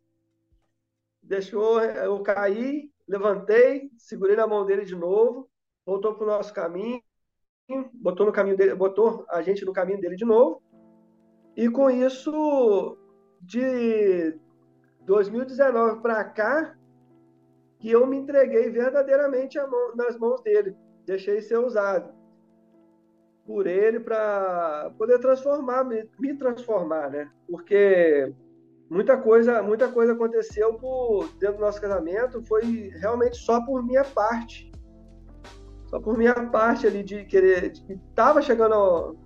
[1.25, 5.49] deixou eu cair, levantei, segurei na mão dele de novo,
[5.85, 7.03] voltou para o nosso caminho,
[7.95, 10.63] botou no caminho dele, botou a gente no caminho dele de novo.
[11.57, 12.99] E com isso,
[13.41, 14.37] de
[15.03, 16.77] 2019 para cá,
[17.79, 22.13] que eu me entreguei verdadeiramente mão, nas mãos dele, deixei ser usado
[23.47, 27.31] por ele para poder transformar, me, me transformar, né?
[27.47, 28.33] Porque
[28.89, 34.03] muita coisa, muita coisa aconteceu por, dentro do nosso casamento, foi realmente só por minha
[34.03, 34.74] parte.
[35.95, 37.73] Só por minha parte ali de querer.
[37.89, 39.17] Estava chegando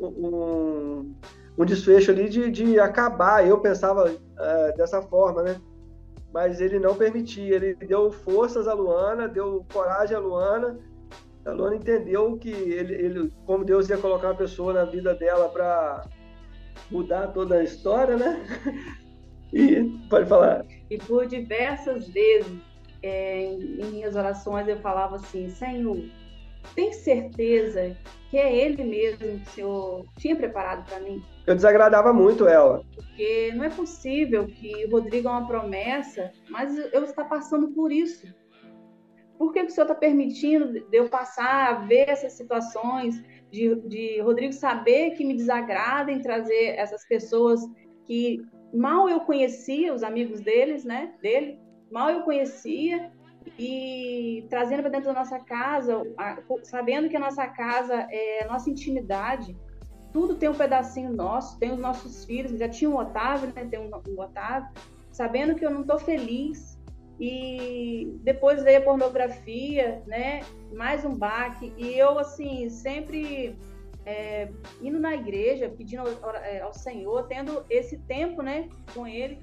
[0.00, 1.14] um,
[1.58, 3.46] um desfecho ali de, de acabar.
[3.46, 5.60] Eu pensava é, dessa forma, né?
[6.32, 7.56] Mas ele não permitia.
[7.56, 10.78] Ele deu forças à Luana, deu coragem à Luana.
[11.44, 15.50] A Luana entendeu que ele, ele como Deus ia colocar uma pessoa na vida dela
[15.50, 16.08] para
[16.90, 18.42] mudar toda a história, né?
[19.50, 20.62] E pode falar.
[20.90, 22.52] E por diversas vezes
[23.02, 25.98] é, em minhas orações eu falava assim, Senhor,
[26.74, 27.96] tem certeza
[28.30, 31.22] que é Ele mesmo que o Senhor tinha preparado para mim?
[31.46, 32.84] Eu desagradava muito ela.
[32.94, 37.90] Porque não é possível que o Rodrigo é uma promessa, mas eu estou passando por
[37.90, 38.26] isso.
[39.38, 43.74] Por que, que o Senhor está permitindo de eu passar a ver essas situações, de,
[43.86, 47.60] de Rodrigo saber que me desagrada em trazer essas pessoas
[48.04, 48.42] que
[48.74, 51.14] mal eu conhecia os amigos deles, né?
[51.22, 51.58] Dele,
[51.90, 53.10] mal eu conhecia
[53.58, 56.02] e trazendo para dentro da nossa casa,
[56.64, 59.56] sabendo que a nossa casa é nossa intimidade,
[60.12, 63.66] tudo tem um pedacinho nosso, tem os nossos filhos, já tinha um Otávio, né?
[63.70, 64.68] Tem um, um Otávio,
[65.12, 66.78] sabendo que eu não estou feliz
[67.20, 70.40] e depois veio a pornografia, né?
[70.72, 73.56] Mais um baque e eu assim sempre
[74.08, 74.48] é,
[74.80, 79.38] indo na igreja, pedindo ao, é, ao, Senhor, tendo esse tempo, né, com Ele,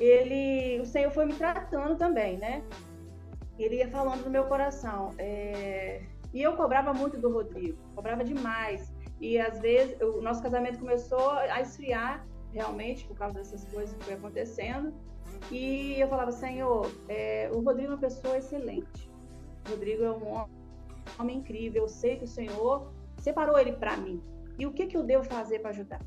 [0.00, 2.62] ele, o Senhor foi me tratando também, né?
[3.58, 5.10] Ele ia falando no meu coração.
[5.18, 8.92] É, e eu cobrava muito do Rodrigo, cobrava demais.
[9.20, 14.04] E às vezes o nosso casamento começou a esfriar realmente por causa dessas coisas que
[14.04, 14.92] foi acontecendo.
[15.50, 19.10] E eu falava, Senhor, é, o Rodrigo é uma pessoa excelente.
[19.66, 20.46] O Rodrigo é um
[21.18, 21.82] homem incrível.
[21.82, 24.22] Eu sei que o Senhor separou ele para mim.
[24.58, 26.00] E o que, que eu devo fazer para ajudar?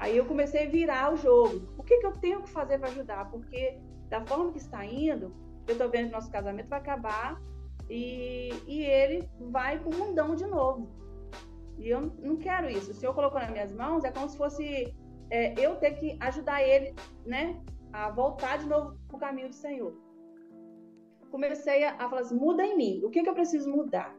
[0.00, 1.68] Aí eu comecei a virar o jogo.
[1.76, 3.30] O que, que eu tenho que fazer para ajudar?
[3.30, 3.78] Porque
[4.08, 5.32] da forma que está indo,
[5.68, 7.40] eu estou vendo que nosso casamento vai acabar
[7.88, 10.88] e, e ele vai para o mundão de novo.
[11.78, 12.92] E eu não quero isso.
[12.92, 14.94] O Senhor colocou nas minhas mãos, é como se fosse
[15.30, 16.94] é, eu ter que ajudar ele,
[17.26, 17.60] né?
[17.92, 19.94] A voltar de novo para o caminho do Senhor.
[21.30, 23.00] Comecei a, a falar assim: muda em mim.
[23.04, 24.18] O que, que eu preciso mudar?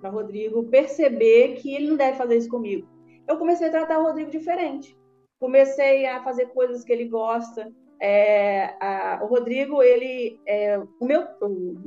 [0.00, 2.88] para Rodrigo perceber que ele não deve fazer isso comigo.
[3.30, 4.98] Eu comecei a tratar o Rodrigo diferente.
[5.38, 7.72] Comecei a fazer coisas que ele gosta.
[8.02, 11.24] É, a, o Rodrigo, ele, é, o meu,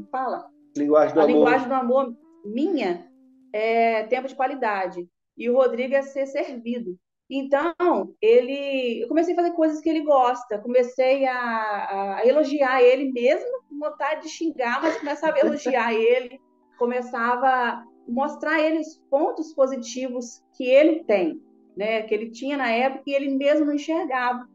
[0.09, 0.49] fala.
[0.77, 1.33] Linguagem do a amor.
[1.33, 2.15] linguagem do amor
[2.45, 3.11] minha
[3.51, 5.05] é tempo de qualidade
[5.37, 6.97] e o Rodrigo é ser servido.
[7.29, 7.73] Então,
[8.21, 13.63] ele, eu comecei a fazer coisas que ele gosta, comecei a, a elogiar ele mesmo,
[13.67, 16.39] com vontade de xingar, mas começava a elogiar ele,
[16.77, 21.41] começava mostrar a ele os pontos positivos que ele tem,
[21.75, 22.03] né?
[22.03, 24.47] Que ele tinha na época e ele mesmo não enxergava.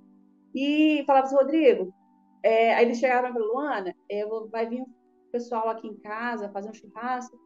[0.55, 1.93] E falava assim, Rodrigo,
[2.43, 6.71] É, aí eles chegaram para Luana, é, vai vir o pessoal aqui em casa fazer
[6.71, 7.37] um churrasco.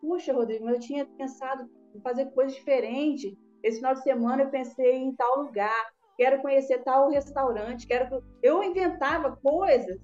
[0.00, 3.36] Puxa, Rodrigo, mas eu tinha pensado em fazer coisa diferente.
[3.62, 8.22] Esse final de semana eu pensei em tal lugar, quero conhecer tal restaurante, quero.
[8.42, 9.96] Eu inventava coisas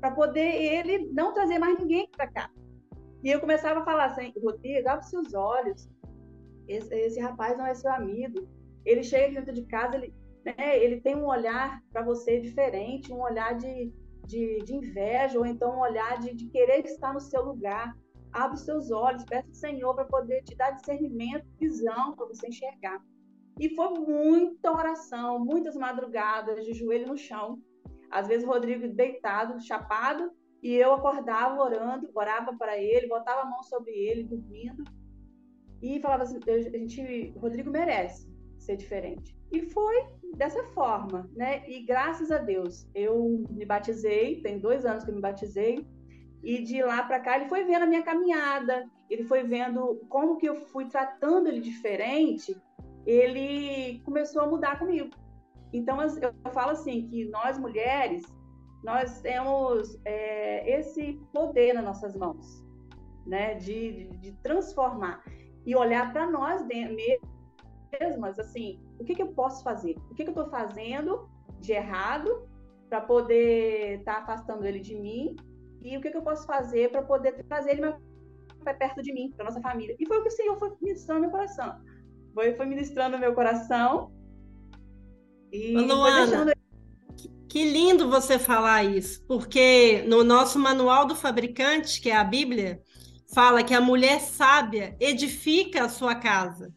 [0.00, 2.50] para poder ele não trazer mais ninguém para cá.
[3.22, 5.88] E eu começava a falar assim, Rodrigo, abre seus olhos.
[6.68, 8.48] Esse, esse rapaz não é seu amigo.
[8.84, 10.14] Ele chega dentro de casa, ele,
[10.44, 13.92] né, ele tem um olhar para você diferente, um olhar de,
[14.26, 17.96] de, de, inveja, ou então um olhar de, de querer estar no seu lugar.
[18.32, 23.00] Abre seus olhos, peça ao Senhor para poder te dar discernimento, visão, para você enxergar.
[23.58, 27.58] E foi muita oração, muitas madrugadas de joelho no chão.
[28.10, 30.30] Às vezes Rodrigo deitado, chapado,
[30.62, 34.84] e eu acordava orando, orava para ele, botava a mão sobre ele, dormindo,
[35.82, 38.28] e falava assim: a gente, Rodrigo merece
[38.58, 39.36] ser diferente.
[39.52, 39.96] E foi
[40.36, 41.68] dessa forma, né?
[41.68, 45.86] E graças a Deus, eu me batizei, tem dois anos que eu me batizei,
[46.42, 50.36] e de lá para cá ele foi vendo a minha caminhada, ele foi vendo como
[50.36, 52.56] que eu fui tratando ele diferente,
[53.04, 55.10] ele começou a mudar comigo.
[55.72, 58.24] Então eu falo assim que nós mulheres
[58.86, 62.64] nós temos é, esse poder nas nossas mãos,
[63.26, 65.24] né, de, de, de transformar
[65.66, 69.96] e olhar para nós mesmas, assim, o que, que eu posso fazer?
[70.08, 71.28] O que, que eu estou fazendo
[71.58, 72.48] de errado
[72.88, 75.34] para poder estar tá afastando ele de mim?
[75.82, 79.32] E o que, que eu posso fazer para poder trazer ele mais perto de mim,
[79.32, 79.96] para nossa família?
[79.98, 81.80] E foi o que o Senhor foi ministrando no meu coração.
[82.32, 84.12] Foi, foi ministrando no meu coração.
[85.50, 86.65] E Luana, foi deixando
[87.56, 92.82] que lindo você falar isso, porque no nosso manual do fabricante, que é a Bíblia,
[93.34, 96.70] fala que a mulher sábia edifica a sua casa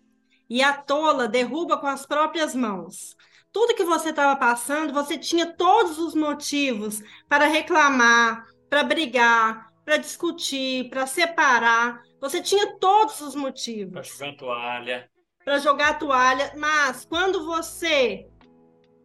[0.49, 3.13] e a tola derruba com as próprias mãos.
[3.51, 9.97] Tudo que você estava passando, você tinha todos os motivos para reclamar, para brigar, para
[9.97, 12.01] discutir, para separar.
[12.21, 13.91] Você tinha todos os motivos.
[13.91, 15.09] Para jogar toalha.
[15.43, 16.53] Para jogar toalha.
[16.55, 18.28] Mas quando você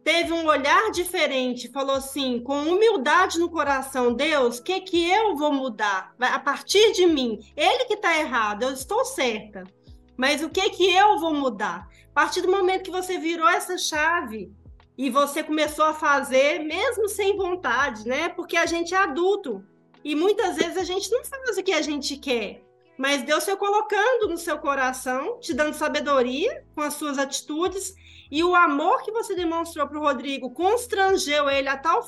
[0.05, 5.35] teve um olhar diferente, falou assim, com humildade no coração, Deus, o que que eu
[5.35, 6.13] vou mudar?
[6.19, 9.63] A partir de mim, ele que está errado, eu estou certa.
[10.15, 11.89] Mas o que que eu vou mudar?
[12.11, 14.53] A partir do momento que você virou essa chave
[14.95, 18.29] e você começou a fazer, mesmo sem vontade, né?
[18.29, 19.65] Porque a gente é adulto
[20.03, 22.63] e muitas vezes a gente não faz o que a gente quer.
[22.95, 27.95] Mas Deus foi colocando no seu coração, te dando sabedoria com as suas atitudes
[28.31, 32.07] e o amor que você demonstrou para o Rodrigo constrangeu ele a tal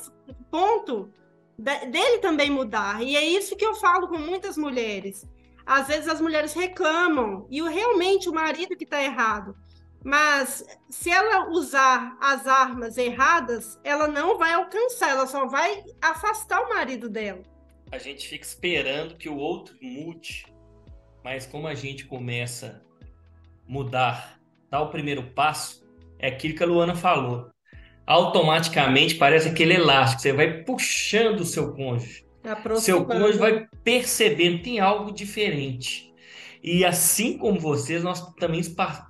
[0.50, 1.10] ponto
[1.58, 3.02] dele também mudar.
[3.02, 5.28] E é isso que eu falo com muitas mulheres.
[5.66, 9.56] Às vezes as mulheres reclamam e realmente o marido que está errado.
[10.04, 16.62] Mas se ela usar as armas erradas, ela não vai alcançar, ela só vai afastar
[16.62, 17.42] o marido dela.
[17.90, 20.46] A gente fica esperando que o outro mude,
[21.24, 22.84] mas como a gente começa
[23.66, 24.38] a mudar,
[24.70, 25.87] dar o primeiro passo,
[26.18, 27.50] é aquilo que a Luana falou.
[28.06, 32.24] Automaticamente parece aquele elástico, você vai puxando o seu cônjuge.
[32.80, 36.08] Seu cônjuge vai percebendo que tem algo diferente.
[36.62, 38.62] E assim como vocês, nós também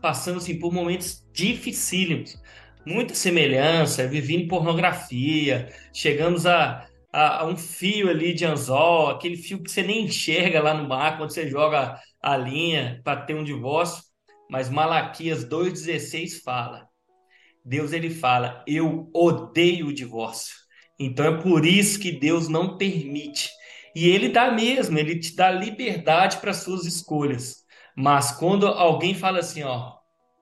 [0.02, 2.40] passamos assim, por momentos dificílimos.
[2.84, 9.62] Muita semelhança, vivendo pornografia, chegamos a, a, a, um fio ali de anzol, aquele fio
[9.62, 13.44] que você nem enxerga lá no mar quando você joga a linha para ter um
[13.44, 14.02] divórcio.
[14.50, 16.87] Mas Malaquias 2,16 fala:
[17.68, 20.56] Deus ele fala: "Eu odeio o divórcio".
[20.98, 23.50] Então é por isso que Deus não permite.
[23.94, 27.64] E ele dá mesmo, ele te dá liberdade para suas escolhas.
[27.96, 29.92] Mas quando alguém fala assim, ó,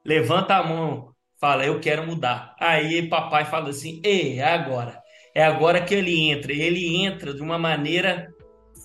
[0.04, 2.54] levanta a mão, fala, eu quero mudar.
[2.60, 5.00] Aí papai fala assim, ei, é agora.
[5.34, 6.52] É agora que ele entra.
[6.52, 8.32] Ele entra de uma maneira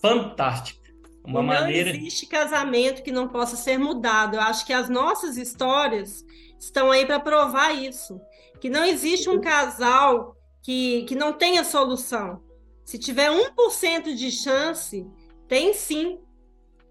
[0.02, 0.80] fantástica.
[1.24, 1.92] Uma não maneira...
[1.92, 4.36] existe casamento que não possa ser mudado.
[4.36, 6.26] Eu acho que as nossas histórias
[6.60, 8.20] estão aí para provar isso
[8.62, 12.40] que não existe um casal que, que não tenha solução.
[12.86, 15.06] Se tiver 1% de chance,
[15.48, 16.20] tem sim.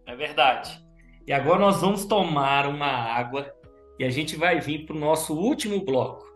[0.04, 0.84] É verdade.
[1.24, 3.54] E agora nós vamos tomar uma água
[4.00, 6.26] e a gente vai vir para o nosso último bloco.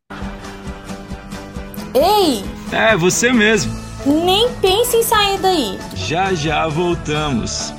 [1.94, 2.44] Ei!
[2.72, 3.72] É, você mesmo.
[4.06, 5.78] Nem pense em sair daí.
[5.96, 7.72] Já já voltamos.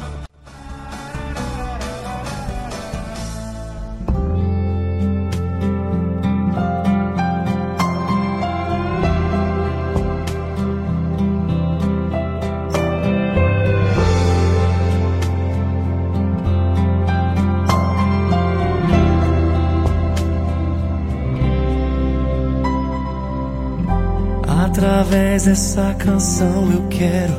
[25.35, 27.33] Através dessa canção eu quero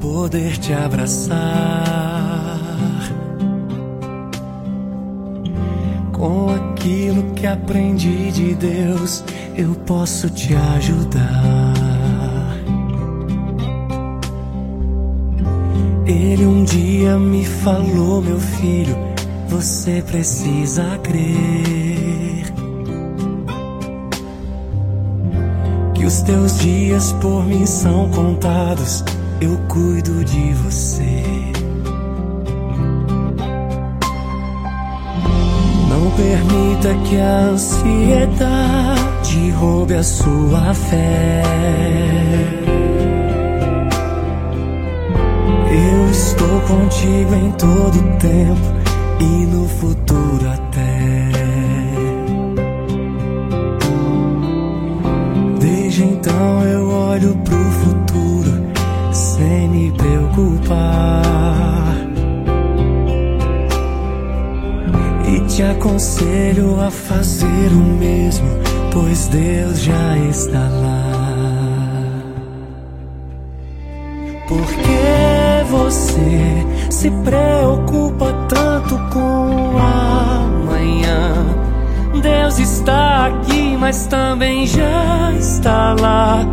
[0.00, 1.38] poder te abraçar.
[6.10, 9.22] Com aquilo que aprendi de Deus,
[9.56, 11.22] eu posso te ajudar.
[16.04, 18.96] Ele um dia me falou, meu filho,
[19.48, 22.13] você precisa crer.
[26.14, 29.02] Os teus dias por mim são contados,
[29.40, 31.24] eu cuido de você.
[35.88, 38.30] Não permita que a ansiedade
[39.58, 41.42] roube a sua fé.
[45.72, 48.72] Eu estou contigo em todo tempo
[49.18, 50.83] e no futuro até.
[57.14, 58.66] Olho pro futuro
[59.12, 61.22] sem me preocupar.
[65.28, 68.48] E te aconselho a fazer o mesmo,
[68.92, 71.12] pois Deus já está lá.
[74.48, 81.46] Porque você se preocupa tanto com amanhã?
[82.20, 86.44] Deus está aqui, mas também já está lá.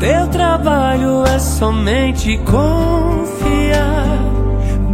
[0.00, 4.18] Teu trabalho é somente confiar.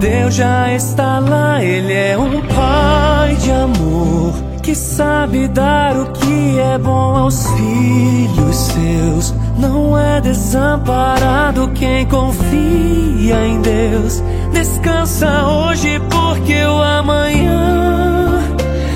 [0.01, 6.59] Deus já está lá, Ele é um Pai de amor que sabe dar o que
[6.59, 9.35] é bom aos filhos seus.
[9.57, 14.23] Não é desamparado quem confia em Deus.
[14.53, 18.43] Descansa hoje, porque o amanhã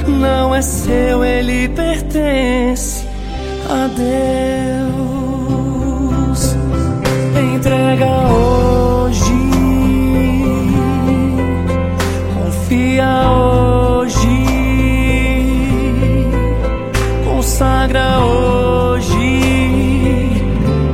[0.09, 3.07] não é seu, ele pertence
[3.69, 4.80] a Deus.
[7.91, 9.35] Entrega hoje,
[12.37, 14.47] confia hoje,
[17.25, 19.19] consagra hoje.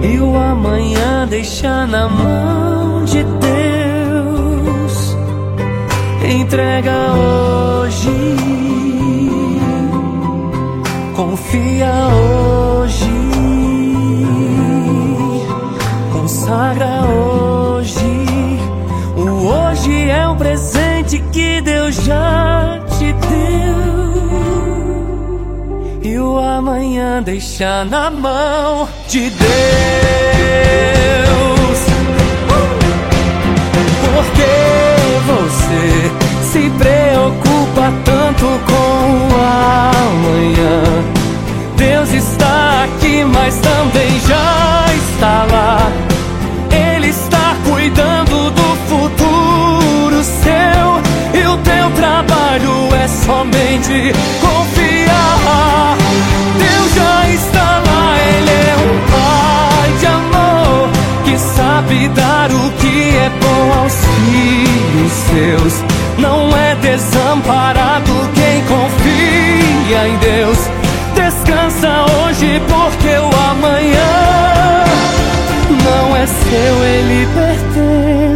[0.04, 5.16] E o amanhã deixa na mão de Deus.
[6.26, 8.36] Entrega hoje,
[11.14, 12.55] confia hoje,
[27.16, 29.38] amanhã deixa na mão de Deus.
[34.02, 34.52] Porque
[35.26, 36.10] você
[36.52, 38.74] se preocupa tanto com
[39.28, 39.36] o
[40.02, 40.82] amanhã.
[41.76, 45.90] Deus está aqui, mas também já está lá.
[46.70, 51.40] Ele está cuidando do futuro seu.
[51.40, 54.75] E o teu trabalho é somente confiar.
[61.86, 65.84] Sabe dar o que é bom aos filhos seus.
[66.18, 70.58] Não é desamparado quem confia em Deus.
[71.14, 74.84] Descansa hoje, porque o amanhã
[75.84, 78.35] não é seu, ele pertence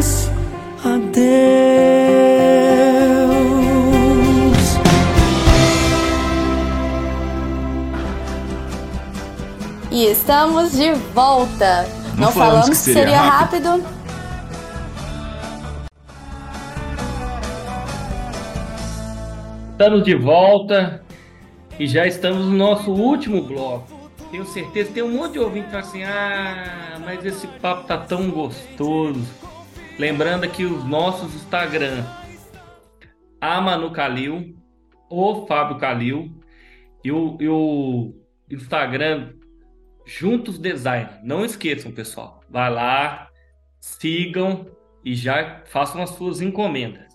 [10.31, 11.89] estamos de volta.
[12.15, 13.69] Não Não, falamos falamos que seria seria rápido.
[13.69, 14.01] rápido.
[19.73, 21.05] Estamos de volta
[21.81, 24.09] e já estamos no nosso último bloco.
[24.31, 27.89] Tenho certeza que tem um monte de ouvinte que fala assim: ah, mas esse papo
[27.89, 29.27] tá tão gostoso.
[29.99, 32.05] Lembrando aqui os nossos Instagram:
[33.41, 34.57] a Manu Calil,
[35.11, 36.31] o Fábio Calil
[37.03, 38.15] e o, e o
[38.49, 39.41] Instagram
[40.05, 41.11] Juntos Design.
[41.23, 42.41] Não esqueçam, pessoal.
[42.49, 43.29] Vai lá,
[43.81, 44.67] sigam
[45.05, 47.11] e já façam as suas encomendas.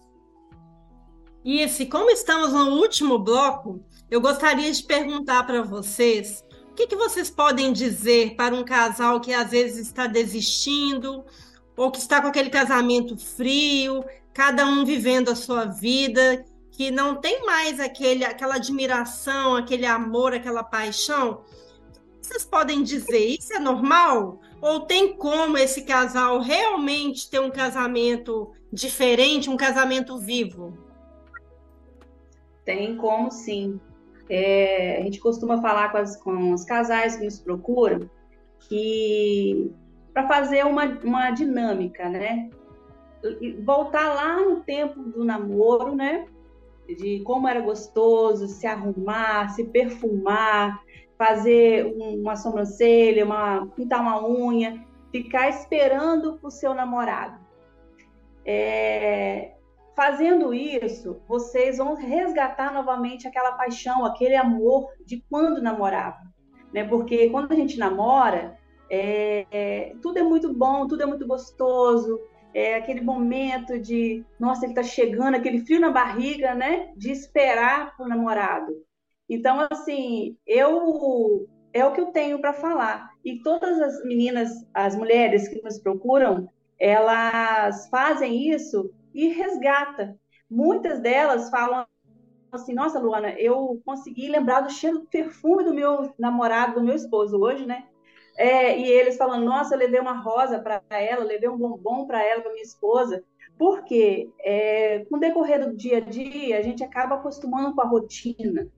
[1.43, 6.87] Isso, e como estamos no último bloco, eu gostaria de perguntar para vocês o que,
[6.87, 11.23] que vocês podem dizer para um casal que às vezes está desistindo
[11.77, 17.15] ou que está com aquele casamento frio, cada um vivendo a sua vida, que não
[17.15, 21.43] tem mais aquele, aquela admiração, aquele amor, aquela paixão.
[22.25, 23.37] Vocês podem dizer?
[23.39, 24.39] Isso é normal?
[24.59, 30.75] Ou tem como esse casal realmente ter um casamento diferente, um casamento vivo?
[32.63, 33.79] Tem como sim.
[34.27, 38.09] é, a gente costuma falar com, as, com os casais que nos procuram
[38.61, 39.71] que
[40.11, 42.49] para fazer uma, uma dinâmica, né?
[43.63, 46.25] Voltar lá no tempo do namoro, né?
[46.87, 50.81] De como era gostoso se arrumar, se perfumar,
[51.17, 57.39] fazer uma sobrancelha, uma, pintar uma unha, ficar esperando o seu namorado.
[58.45, 59.55] É,
[59.95, 66.19] fazendo isso, vocês vão resgatar novamente aquela paixão, aquele amor de quando namorava.
[66.73, 66.83] Né?
[66.83, 68.57] Porque quando a gente namora,
[68.89, 72.19] é, é, tudo é muito bom, tudo é muito gostoso,
[72.53, 76.89] é aquele momento de, nossa, ele está chegando, aquele frio na barriga, né?
[76.95, 78.73] De esperar o namorado.
[79.29, 83.09] Então, assim, eu é o que eu tenho para falar.
[83.23, 86.47] E todas as meninas, as mulheres que nos procuram,
[86.79, 90.17] elas fazem isso e resgata.
[90.49, 91.85] Muitas delas falam
[92.51, 96.95] assim: Nossa, Luana, eu consegui lembrar do cheiro do perfume do meu namorado, do meu
[96.95, 97.85] esposo hoje, né?
[98.37, 102.23] É, e eles falando: Nossa, eu levei uma rosa para ela, levei um bombom para
[102.23, 103.21] ela, para minha esposa.
[103.57, 107.87] Porque é, com o decorrer do dia a dia, a gente acaba acostumando com a
[107.87, 108.69] rotina,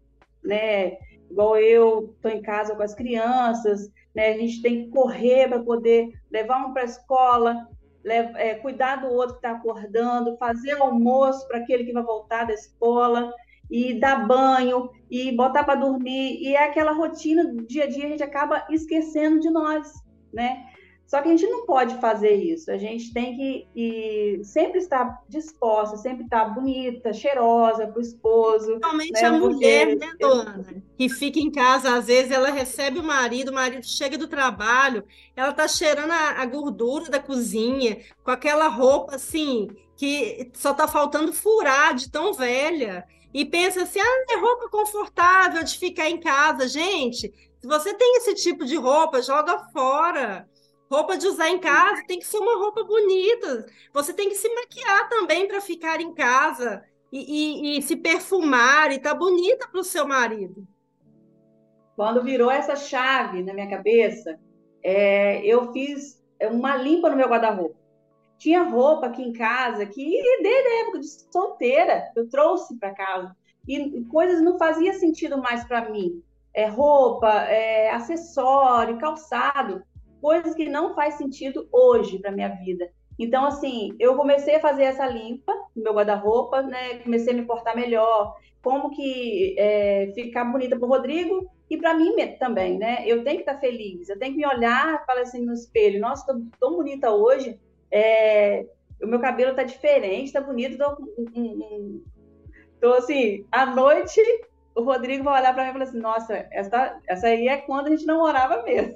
[0.47, 0.97] né?
[1.29, 4.29] Igual eu estou em casa com as crianças, né?
[4.29, 7.67] A gente tem que correr para poder levar um para a escola,
[8.05, 12.53] é, cuidar do outro que está acordando, fazer almoço para aquele que vai voltar da
[12.53, 13.33] escola,
[13.69, 18.05] e dar banho, e botar para dormir, e é aquela rotina do dia a dia,
[18.05, 19.91] a gente acaba esquecendo de nós,
[20.33, 20.65] né?
[21.07, 22.69] Só que a gente não pode fazer isso.
[22.69, 23.37] A gente tem
[23.73, 28.65] que sempre estar disposta, sempre estar bonita, cheirosa para o esposo.
[28.71, 29.27] Principalmente né?
[29.27, 30.65] a mulher, né, dona?
[30.97, 35.05] Que fica em casa, às vezes ela recebe o marido, o marido chega do trabalho,
[35.33, 40.89] ela tá cheirando a, a gordura da cozinha, com aquela roupa assim, que só tá
[40.89, 43.05] faltando furar de tão velha.
[43.33, 46.67] E pensa assim, ah, é roupa confortável de ficar em casa.
[46.67, 50.45] Gente, se você tem esse tipo de roupa, joga fora.
[50.89, 53.65] Roupa de usar em casa tem que ser uma roupa bonita.
[53.93, 58.91] Você tem que se maquiar também para ficar em casa e, e, e, se perfumar
[58.91, 60.65] e tá bonita para o seu marido.
[61.95, 64.39] Quando virou essa chave na minha cabeça,
[64.83, 67.75] é, eu fiz uma limpa no meu guarda-roupa.
[68.37, 73.35] Tinha roupa aqui em casa que desde a época de solteira eu trouxe para casa
[73.67, 76.23] e coisas não fazia sentido mais para mim.
[76.53, 79.83] É, roupa, é, acessório, calçado
[80.21, 82.89] coisas que não faz sentido hoje para minha vida.
[83.19, 86.99] Então, assim, eu comecei a fazer essa limpa no meu guarda-roupa, né?
[86.99, 91.93] Comecei a me portar melhor, como que é, ficar bonita para o Rodrigo e para
[91.93, 93.03] mim também, né?
[93.05, 95.99] Eu tenho que estar tá feliz, eu tenho que me olhar, falar assim no espelho,
[95.99, 97.59] nossa, estou tão bonita hoje,
[97.91, 98.65] é,
[99.01, 102.03] o meu cabelo tá diferente, tá bonito, tô, um, um,
[102.79, 104.21] tô assim, à noite
[104.77, 107.87] o Rodrigo vai olhar para mim e falar assim: nossa, essa, essa aí é quando
[107.87, 108.95] a gente não morava mesmo.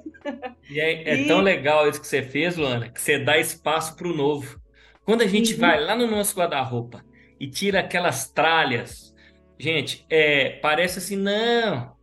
[0.70, 1.26] E é, é e...
[1.26, 4.60] tão legal isso que você fez, Luana, que você dá espaço para o novo.
[5.04, 5.60] Quando a gente uhum.
[5.60, 7.04] vai lá no nosso guarda-roupa
[7.38, 9.12] e tira aquelas tralhas,
[9.58, 11.96] gente, é, parece assim: não,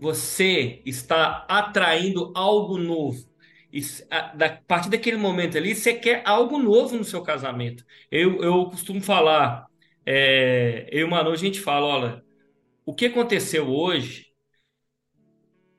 [0.00, 3.28] você está atraindo algo novo.
[3.72, 7.84] E a, da, a partir daquele momento ali, você quer algo novo no seu casamento.
[8.10, 9.66] Eu, eu costumo falar,
[10.06, 12.29] é, eu e o Manu, a gente fala: olha
[12.84, 14.26] o que aconteceu hoje,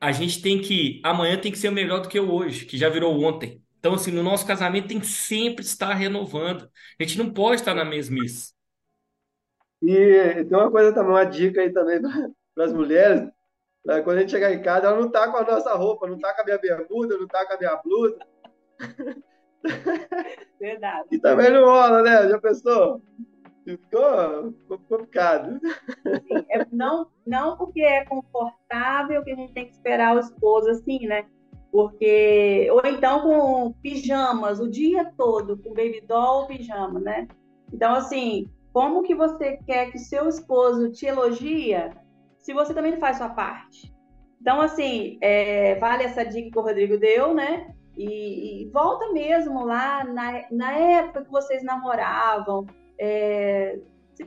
[0.00, 1.00] a gente tem que.
[1.04, 3.62] Amanhã tem que ser melhor do que o hoje, que já virou ontem.
[3.78, 6.68] Então, assim, no nosso casamento tem que sempre estar renovando.
[7.00, 8.52] A gente não pode estar na mesmice.
[9.82, 12.00] E tem uma coisa também, uma dica aí também
[12.54, 13.28] para as mulheres.
[13.84, 16.32] Quando a gente chegar em casa, ela não tá com a nossa roupa, não tá
[16.32, 18.18] com a minha bermuda, não tá com a minha blusa.
[20.60, 21.08] Verdade.
[21.10, 22.28] E também não rola, né?
[22.28, 23.02] Já pensou?
[23.64, 25.60] Ficou, complicado.
[26.50, 31.06] É, não, não porque é confortável que a gente tem que esperar o esposo assim,
[31.06, 31.26] né?
[31.70, 37.28] Porque, ou então com pijamas o dia todo, com baby doll pijama, né?
[37.72, 41.90] Então, assim, como que você quer que seu esposo te elogia
[42.38, 43.94] se você também não faz sua parte?
[44.40, 47.72] Então, assim, é, vale essa dica que o Rodrigo deu, né?
[47.96, 52.66] E, e volta mesmo lá na, na época que vocês namoravam,
[52.98, 53.76] é,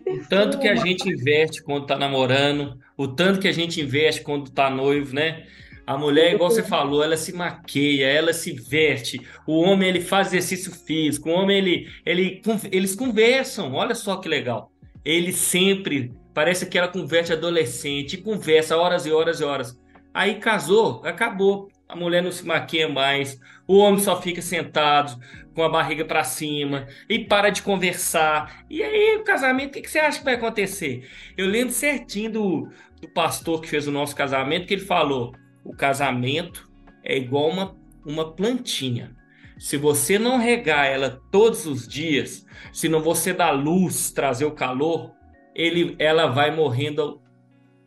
[0.07, 4.21] o tanto que a gente investe quando está namorando, o tanto que a gente investe
[4.21, 5.45] quando está noivo, né?
[5.85, 9.21] A mulher, igual você falou, ela se maqueia, ela se veste.
[9.45, 11.29] O homem, ele faz exercício físico.
[11.29, 12.41] O homem, ele, ele,
[12.71, 13.73] eles conversam.
[13.73, 14.71] Olha só que legal.
[15.03, 19.79] Ele sempre, parece que ela converte adolescente, conversa horas e horas e horas.
[20.11, 21.69] Aí casou, acabou.
[21.87, 25.19] A mulher não se maquia mais, o homem só fica sentado
[25.53, 28.65] com a barriga para cima e para de conversar.
[28.69, 31.07] E aí, o casamento, o que, que, você acha que vai acontecer?
[31.37, 32.69] Eu lembro certinho do,
[32.99, 35.33] do pastor que fez o nosso casamento, que ele falou:
[35.63, 36.69] o casamento
[37.03, 39.15] é igual uma, uma plantinha.
[39.57, 44.51] Se você não regar ela todos os dias, se não você dar luz, trazer o
[44.51, 45.13] calor,
[45.55, 47.21] ele, ela vai morrendo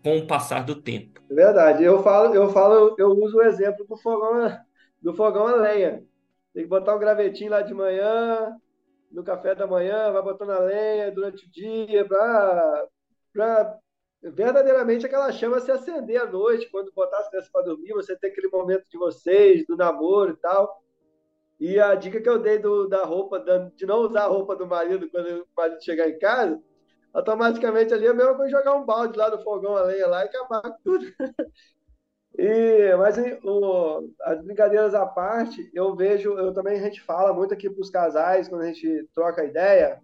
[0.03, 1.18] com o passar do tempo.
[1.31, 1.85] Verdade.
[1.85, 4.59] Eu falo, eu falo, eu uso o exemplo do fogão,
[5.01, 6.05] do fogão a lenha.
[6.55, 8.57] Tem que botar o gravetinho lá de manhã,
[9.11, 13.79] no café da manhã, vai botando a lenha durante o dia para
[14.23, 18.31] verdadeiramente aquela chama se acender à noite, quando botar as crianças para dormir, você tem
[18.31, 20.83] aquele momento de vocês, do namoro e tal.
[21.61, 23.39] E a dica que eu dei do, da roupa,
[23.75, 26.61] de não usar a roupa do marido quando o marido chegar em casa,
[27.13, 30.29] automaticamente ali é mesmo que jogar um balde lá do fogão a lenha lá e
[30.29, 31.07] acabar com tudo.
[32.41, 37.53] E, mas o, as brincadeiras à parte, eu vejo, eu também a gente fala muito
[37.53, 40.01] aqui para os casais, quando a gente troca ideia,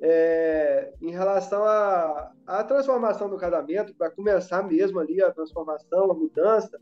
[0.00, 6.80] é, em relação à, transformação do casamento, para começar mesmo ali a transformação, a mudança,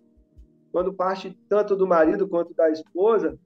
[0.71, 3.37] quando parte tanto do marido quanto da esposa,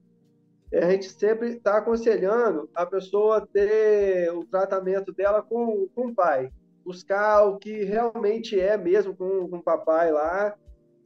[0.73, 6.51] a gente sempre está aconselhando a pessoa ter o tratamento dela com, com o pai,
[6.83, 10.55] buscar o que realmente é mesmo com, com o papai lá,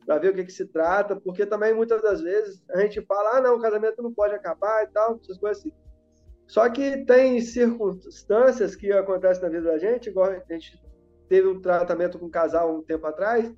[0.06, 3.38] para ver o que, que se trata, porque também muitas das vezes a gente fala,
[3.38, 5.72] ah, não, o casamento não pode acabar e tal, essas coisas assim.
[6.48, 10.82] Só que tem circunstâncias que acontecem na vida da gente, igual a gente
[11.30, 13.54] teve um tratamento com um casal um tempo atrás,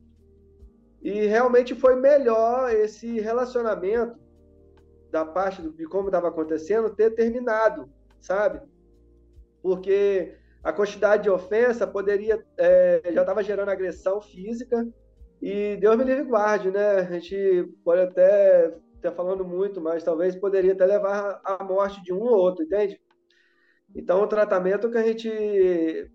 [1.02, 4.23] e realmente foi melhor esse relacionamento
[5.14, 7.88] da parte de como estava acontecendo ter terminado,
[8.20, 8.60] sabe?
[9.62, 14.88] Porque a quantidade de ofensa poderia é, já estava gerando agressão física
[15.40, 17.02] e Deus me livre guarde, né?
[17.02, 22.12] A gente pode até estar falando muito, mas talvez poderia até levar à morte de
[22.12, 23.00] um ou outro, entende?
[23.96, 26.10] Então, o tratamento que a gente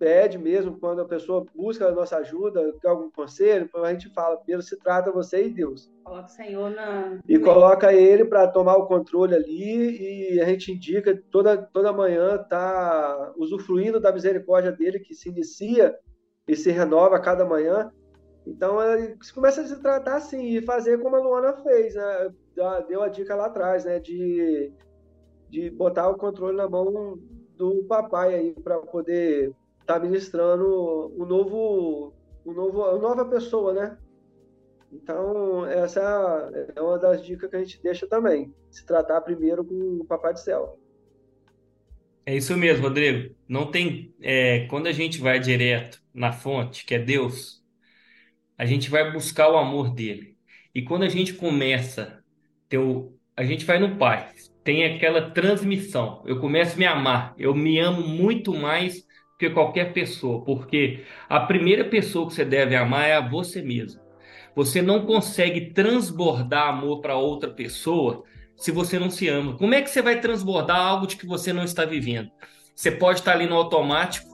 [0.00, 4.38] pede mesmo, quando a pessoa busca a nossa ajuda, quer algum conselho, a gente fala,
[4.38, 5.92] primeiro se trata você e Deus.
[6.02, 7.18] Coloca o Senhor na...
[7.28, 12.38] E coloca ele para tomar o controle ali e a gente indica toda, toda manhã
[12.38, 15.94] tá usufruindo da misericórdia dele que se inicia
[16.48, 17.92] e se renova a cada manhã
[18.46, 18.76] então,
[19.18, 22.32] você começa a se tratar assim e fazer como a Luana fez, né?
[22.88, 23.98] Deu a dica lá atrás, né?
[24.00, 24.72] De,
[25.48, 27.18] de botar o controle na mão
[27.56, 30.66] do papai aí para poder estar tá ministrando
[31.16, 32.14] o novo,
[32.44, 33.98] o novo, a nova pessoa, né?
[34.92, 36.00] Então, essa
[36.74, 38.52] é uma das dicas que a gente deixa também.
[38.70, 40.78] Se tratar primeiro com o Papai do Céu.
[42.26, 43.34] É isso mesmo, Rodrigo.
[43.48, 44.14] Não tem.
[44.20, 47.62] É, quando a gente vai direto na fonte, que é Deus,
[48.58, 50.36] a gente vai buscar o amor dele.
[50.74, 52.22] E quando a gente começa,
[52.68, 54.28] ter o, a gente vai no Pai,
[54.62, 56.22] tem aquela transmissão.
[56.26, 59.06] Eu começo a me amar, eu me amo muito mais
[59.40, 63.98] que qualquer pessoa, porque a primeira pessoa que você deve amar é a você mesmo.
[64.54, 68.22] Você não consegue transbordar amor para outra pessoa
[68.54, 69.56] se você não se ama.
[69.56, 72.30] Como é que você vai transbordar algo de que você não está vivendo?
[72.74, 74.28] Você pode estar ali no automático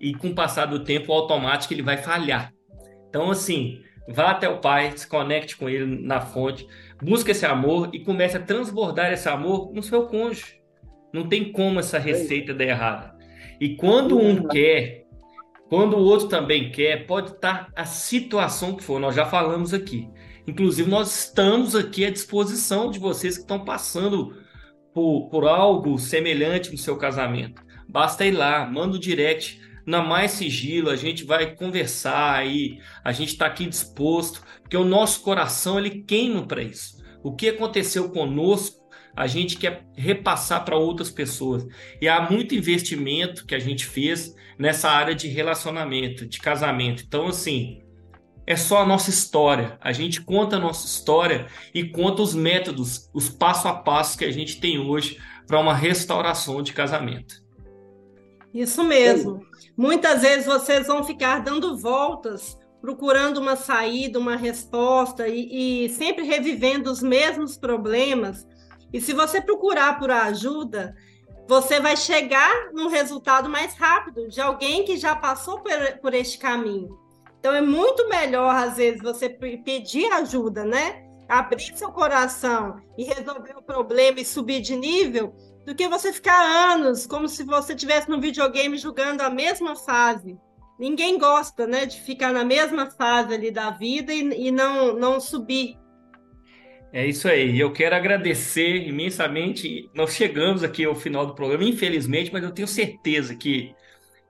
[0.00, 2.50] e com o passar do tempo o automático ele vai falhar.
[3.10, 6.66] Então, assim, vá até o Pai, se conecte com Ele na fonte,
[7.02, 10.62] busque esse amor e comece a transbordar esse amor no seu cônjuge.
[11.12, 13.15] Não tem como essa receita dar errada.
[13.60, 15.06] E quando um quer,
[15.68, 20.08] quando o outro também quer, pode estar a situação que for, nós já falamos aqui.
[20.46, 24.36] Inclusive, nós estamos aqui à disposição de vocês que estão passando
[24.94, 27.62] por, por algo semelhante no seu casamento.
[27.88, 33.12] Basta ir lá, manda o direct na mais sigilo, a gente vai conversar aí, a
[33.12, 36.96] gente está aqui disposto, porque o nosso coração ele queima para isso.
[37.22, 38.85] O que aconteceu conosco,
[39.16, 41.66] a gente quer repassar para outras pessoas.
[42.00, 47.02] E há muito investimento que a gente fez nessa área de relacionamento, de casamento.
[47.06, 47.82] Então, assim,
[48.46, 49.78] é só a nossa história.
[49.80, 54.24] A gente conta a nossa história e conta os métodos, os passo a passo que
[54.24, 57.42] a gente tem hoje para uma restauração de casamento.
[58.52, 59.40] Isso mesmo.
[59.76, 66.24] Muitas vezes vocês vão ficar dando voltas, procurando uma saída, uma resposta e, e sempre
[66.24, 68.46] revivendo os mesmos problemas.
[68.92, 70.94] E se você procurar por ajuda,
[71.48, 76.38] você vai chegar num resultado mais rápido de alguém que já passou por, por este
[76.38, 76.98] caminho.
[77.38, 81.04] Então é muito melhor, às vezes, você pedir ajuda, né?
[81.28, 85.34] Abrir seu coração e resolver o problema e subir de nível,
[85.64, 90.38] do que você ficar anos como se você tivesse no videogame jogando a mesma fase.
[90.78, 95.18] Ninguém gosta, né, de ficar na mesma fase ali da vida e, e não, não
[95.18, 95.78] subir.
[96.92, 97.58] É isso aí.
[97.58, 99.90] Eu quero agradecer imensamente.
[99.94, 103.74] Nós chegamos aqui ao final do programa, infelizmente, mas eu tenho certeza que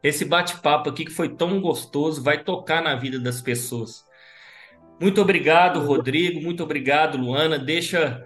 [0.03, 4.05] esse bate-papo aqui que foi tão gostoso vai tocar na vida das pessoas.
[5.01, 6.41] Muito obrigado, Rodrigo.
[6.41, 7.59] Muito obrigado, Luana.
[7.59, 8.25] Deixa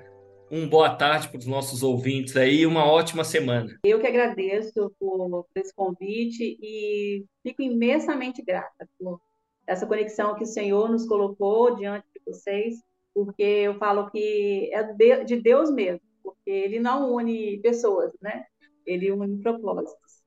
[0.50, 3.78] um boa tarde para os nossos ouvintes aí, uma ótima semana.
[3.84, 9.20] Eu que agradeço por esse convite e fico imensamente grata por
[9.66, 12.74] essa conexão que o Senhor nos colocou diante de vocês,
[13.14, 18.44] porque eu falo que é de Deus mesmo, porque Ele não une pessoas, né?
[18.86, 20.20] Ele une propósitos.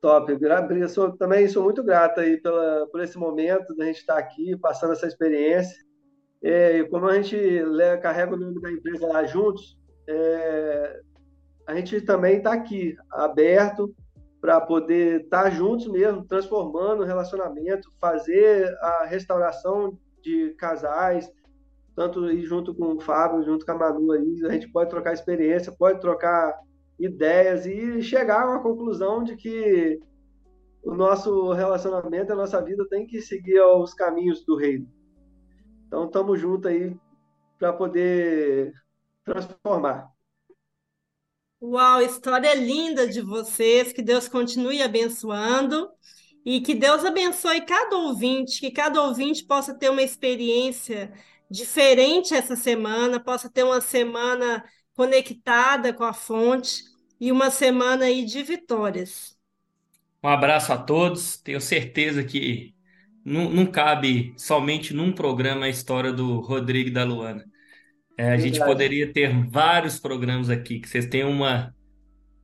[0.00, 0.32] Top.
[0.32, 4.92] Eu também sou muito grato aí pela, por esse momento da gente estar aqui, passando
[4.92, 5.76] essa experiência.
[6.42, 7.38] É, como a gente
[8.02, 9.78] carrega o nome da empresa lá juntos,
[10.08, 11.00] é,
[11.68, 13.94] a gente também está aqui, aberto
[14.40, 21.30] para poder estar tá juntos mesmo, transformando o relacionamento, fazer a restauração de casais,
[21.94, 25.72] tanto junto com o Fábio, junto com a Manu aí, a gente pode trocar experiência,
[25.72, 26.58] pode trocar
[26.98, 29.98] ideias e chegar a uma conclusão de que
[30.82, 34.88] o nosso relacionamento, a nossa vida tem que seguir os caminhos do reino.
[35.86, 36.96] Então, estamos juntos aí
[37.58, 38.72] para poder
[39.24, 40.10] transformar.
[41.60, 45.88] Uau, história linda de vocês, que Deus continue abençoando
[46.44, 51.12] e que Deus abençoe cada ouvinte, que cada ouvinte possa ter uma experiência
[51.52, 56.82] diferente essa semana, possa ter uma semana conectada com a fonte
[57.20, 59.36] e uma semana aí de vitórias.
[60.24, 61.36] Um abraço a todos.
[61.36, 62.74] Tenho certeza que
[63.24, 67.44] não, não cabe somente num programa a história do Rodrigo e da Luana.
[68.16, 71.74] É, a gente poderia ter vários programas aqui, que vocês tenham uma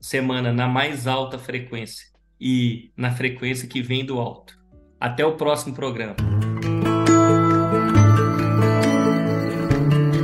[0.01, 2.07] semana na mais alta frequência
[2.41, 4.59] e na frequência que vem do alto.
[5.01, 6.17] Até o próximo programa.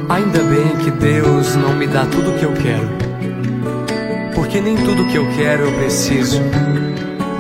[0.09, 2.89] Ainda bem que Deus não me dá tudo o que eu quero.
[4.35, 6.41] Porque nem tudo que eu quero eu preciso.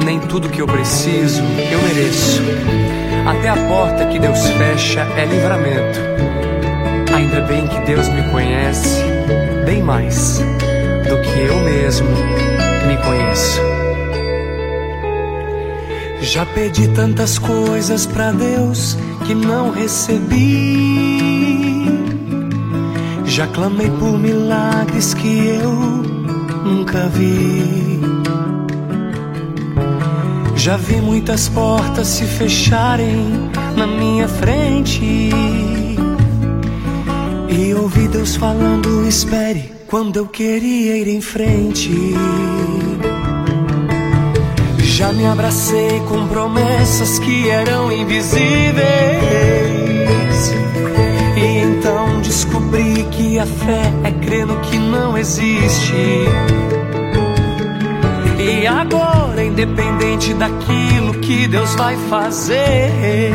[0.04, 2.42] Nem tudo que eu preciso eu mereço.
[3.26, 5.98] Até a porta que Deus fecha é livramento.
[7.14, 9.02] Ainda bem que Deus me conhece
[9.64, 12.08] bem mais do que eu mesmo
[12.86, 13.60] me conheço.
[16.20, 18.96] Já pedi tantas coisas para Deus
[19.26, 21.63] que não recebi.
[23.34, 28.00] Já clamei por milagres que eu nunca vi.
[30.54, 35.30] Já vi muitas portas se fecharem na minha frente.
[37.48, 42.14] E ouvi Deus falando: espere, quando eu queria ir em frente.
[44.78, 49.83] Já me abracei com promessas que eram invisíveis.
[52.74, 55.94] Descobri que a fé é crer no que não existe.
[58.36, 63.32] E agora, independente daquilo que Deus vai fazer,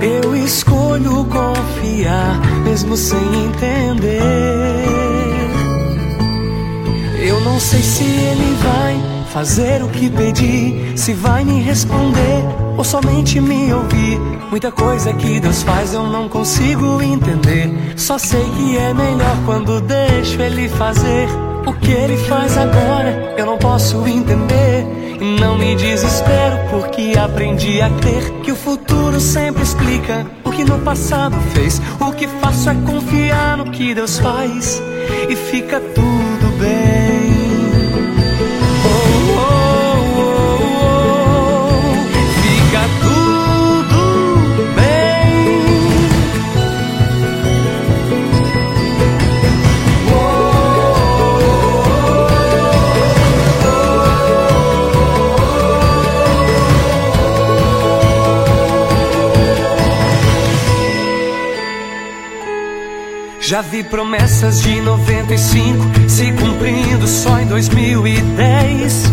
[0.00, 4.84] eu escolho confiar, mesmo sem entender.
[7.24, 12.42] Eu não sei se Ele vai fazer o que pedi, se vai me responder
[12.76, 14.41] ou somente me ouvir.
[14.52, 17.72] Muita coisa que Deus faz eu não consigo entender.
[17.96, 21.26] Só sei que é melhor quando deixo Ele fazer.
[21.66, 24.84] O que Ele faz agora eu não posso entender.
[25.18, 30.64] E não me desespero porque aprendi a crer que o futuro sempre explica o que
[30.64, 31.80] no passado fez.
[31.98, 34.82] O que faço é confiar no que Deus faz
[35.30, 36.11] e fica tudo
[63.52, 69.04] Já vi promessas de 95 se cumprindo só em 2010.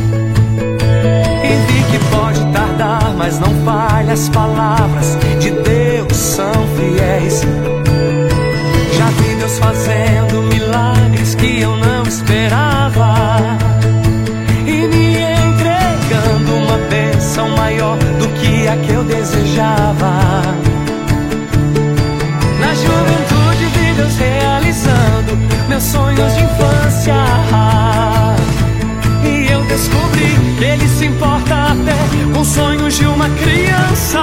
[1.43, 4.13] E vi que pode tardar, mas não falha.
[4.13, 7.41] As palavras de Deus são fiéis.
[8.97, 13.57] Já vi Deus fazendo milagres que eu não esperava.
[14.65, 20.58] E me entregando uma bênção maior do que a que eu desejava.
[26.19, 27.15] amigos de infância.
[29.23, 34.19] E eu descobri que ele se importa até com sonhos de uma criança.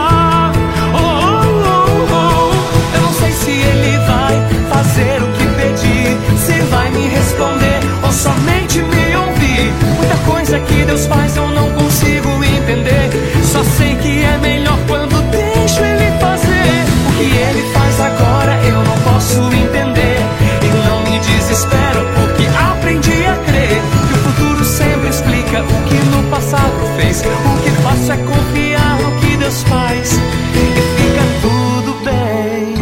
[0.94, 4.34] Oh, oh, oh, oh, eu não sei se ele vai
[4.70, 9.72] fazer o que pedi, se vai me responder ou somente me ouvir.
[9.96, 13.10] Muita coisa que Deus faz eu não consigo entender.
[13.42, 14.78] Só sei que é melhor
[21.16, 26.72] me desespero porque aprendi a crer que o futuro sempre explica o que no passado
[26.96, 27.20] fez.
[27.20, 30.64] O que faço é confiar no que Deus faz e
[30.98, 32.74] fica tudo bem.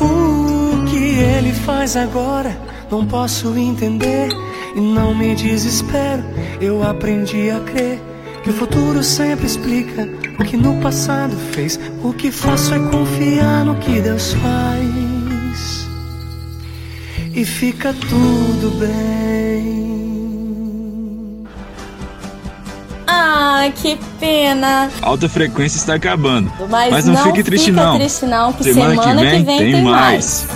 [0.00, 2.56] O que Ele faz agora
[2.90, 4.28] não posso entender
[4.76, 6.22] e não me desespero.
[6.60, 8.00] Eu aprendi a crer
[8.44, 10.08] que o futuro sempre explica
[10.38, 11.78] o que no passado fez.
[12.04, 14.95] O que faço é confiar no que Deus faz
[17.46, 19.86] fica tudo bem.
[23.06, 24.90] Ai, que pena.
[25.00, 26.52] Alta frequência está acabando.
[26.68, 27.96] Mas, Mas não, não fique triste fica não.
[27.96, 30.46] triste não, que semana, semana que, vem que vem tem, tem mais.
[30.46, 30.55] mais.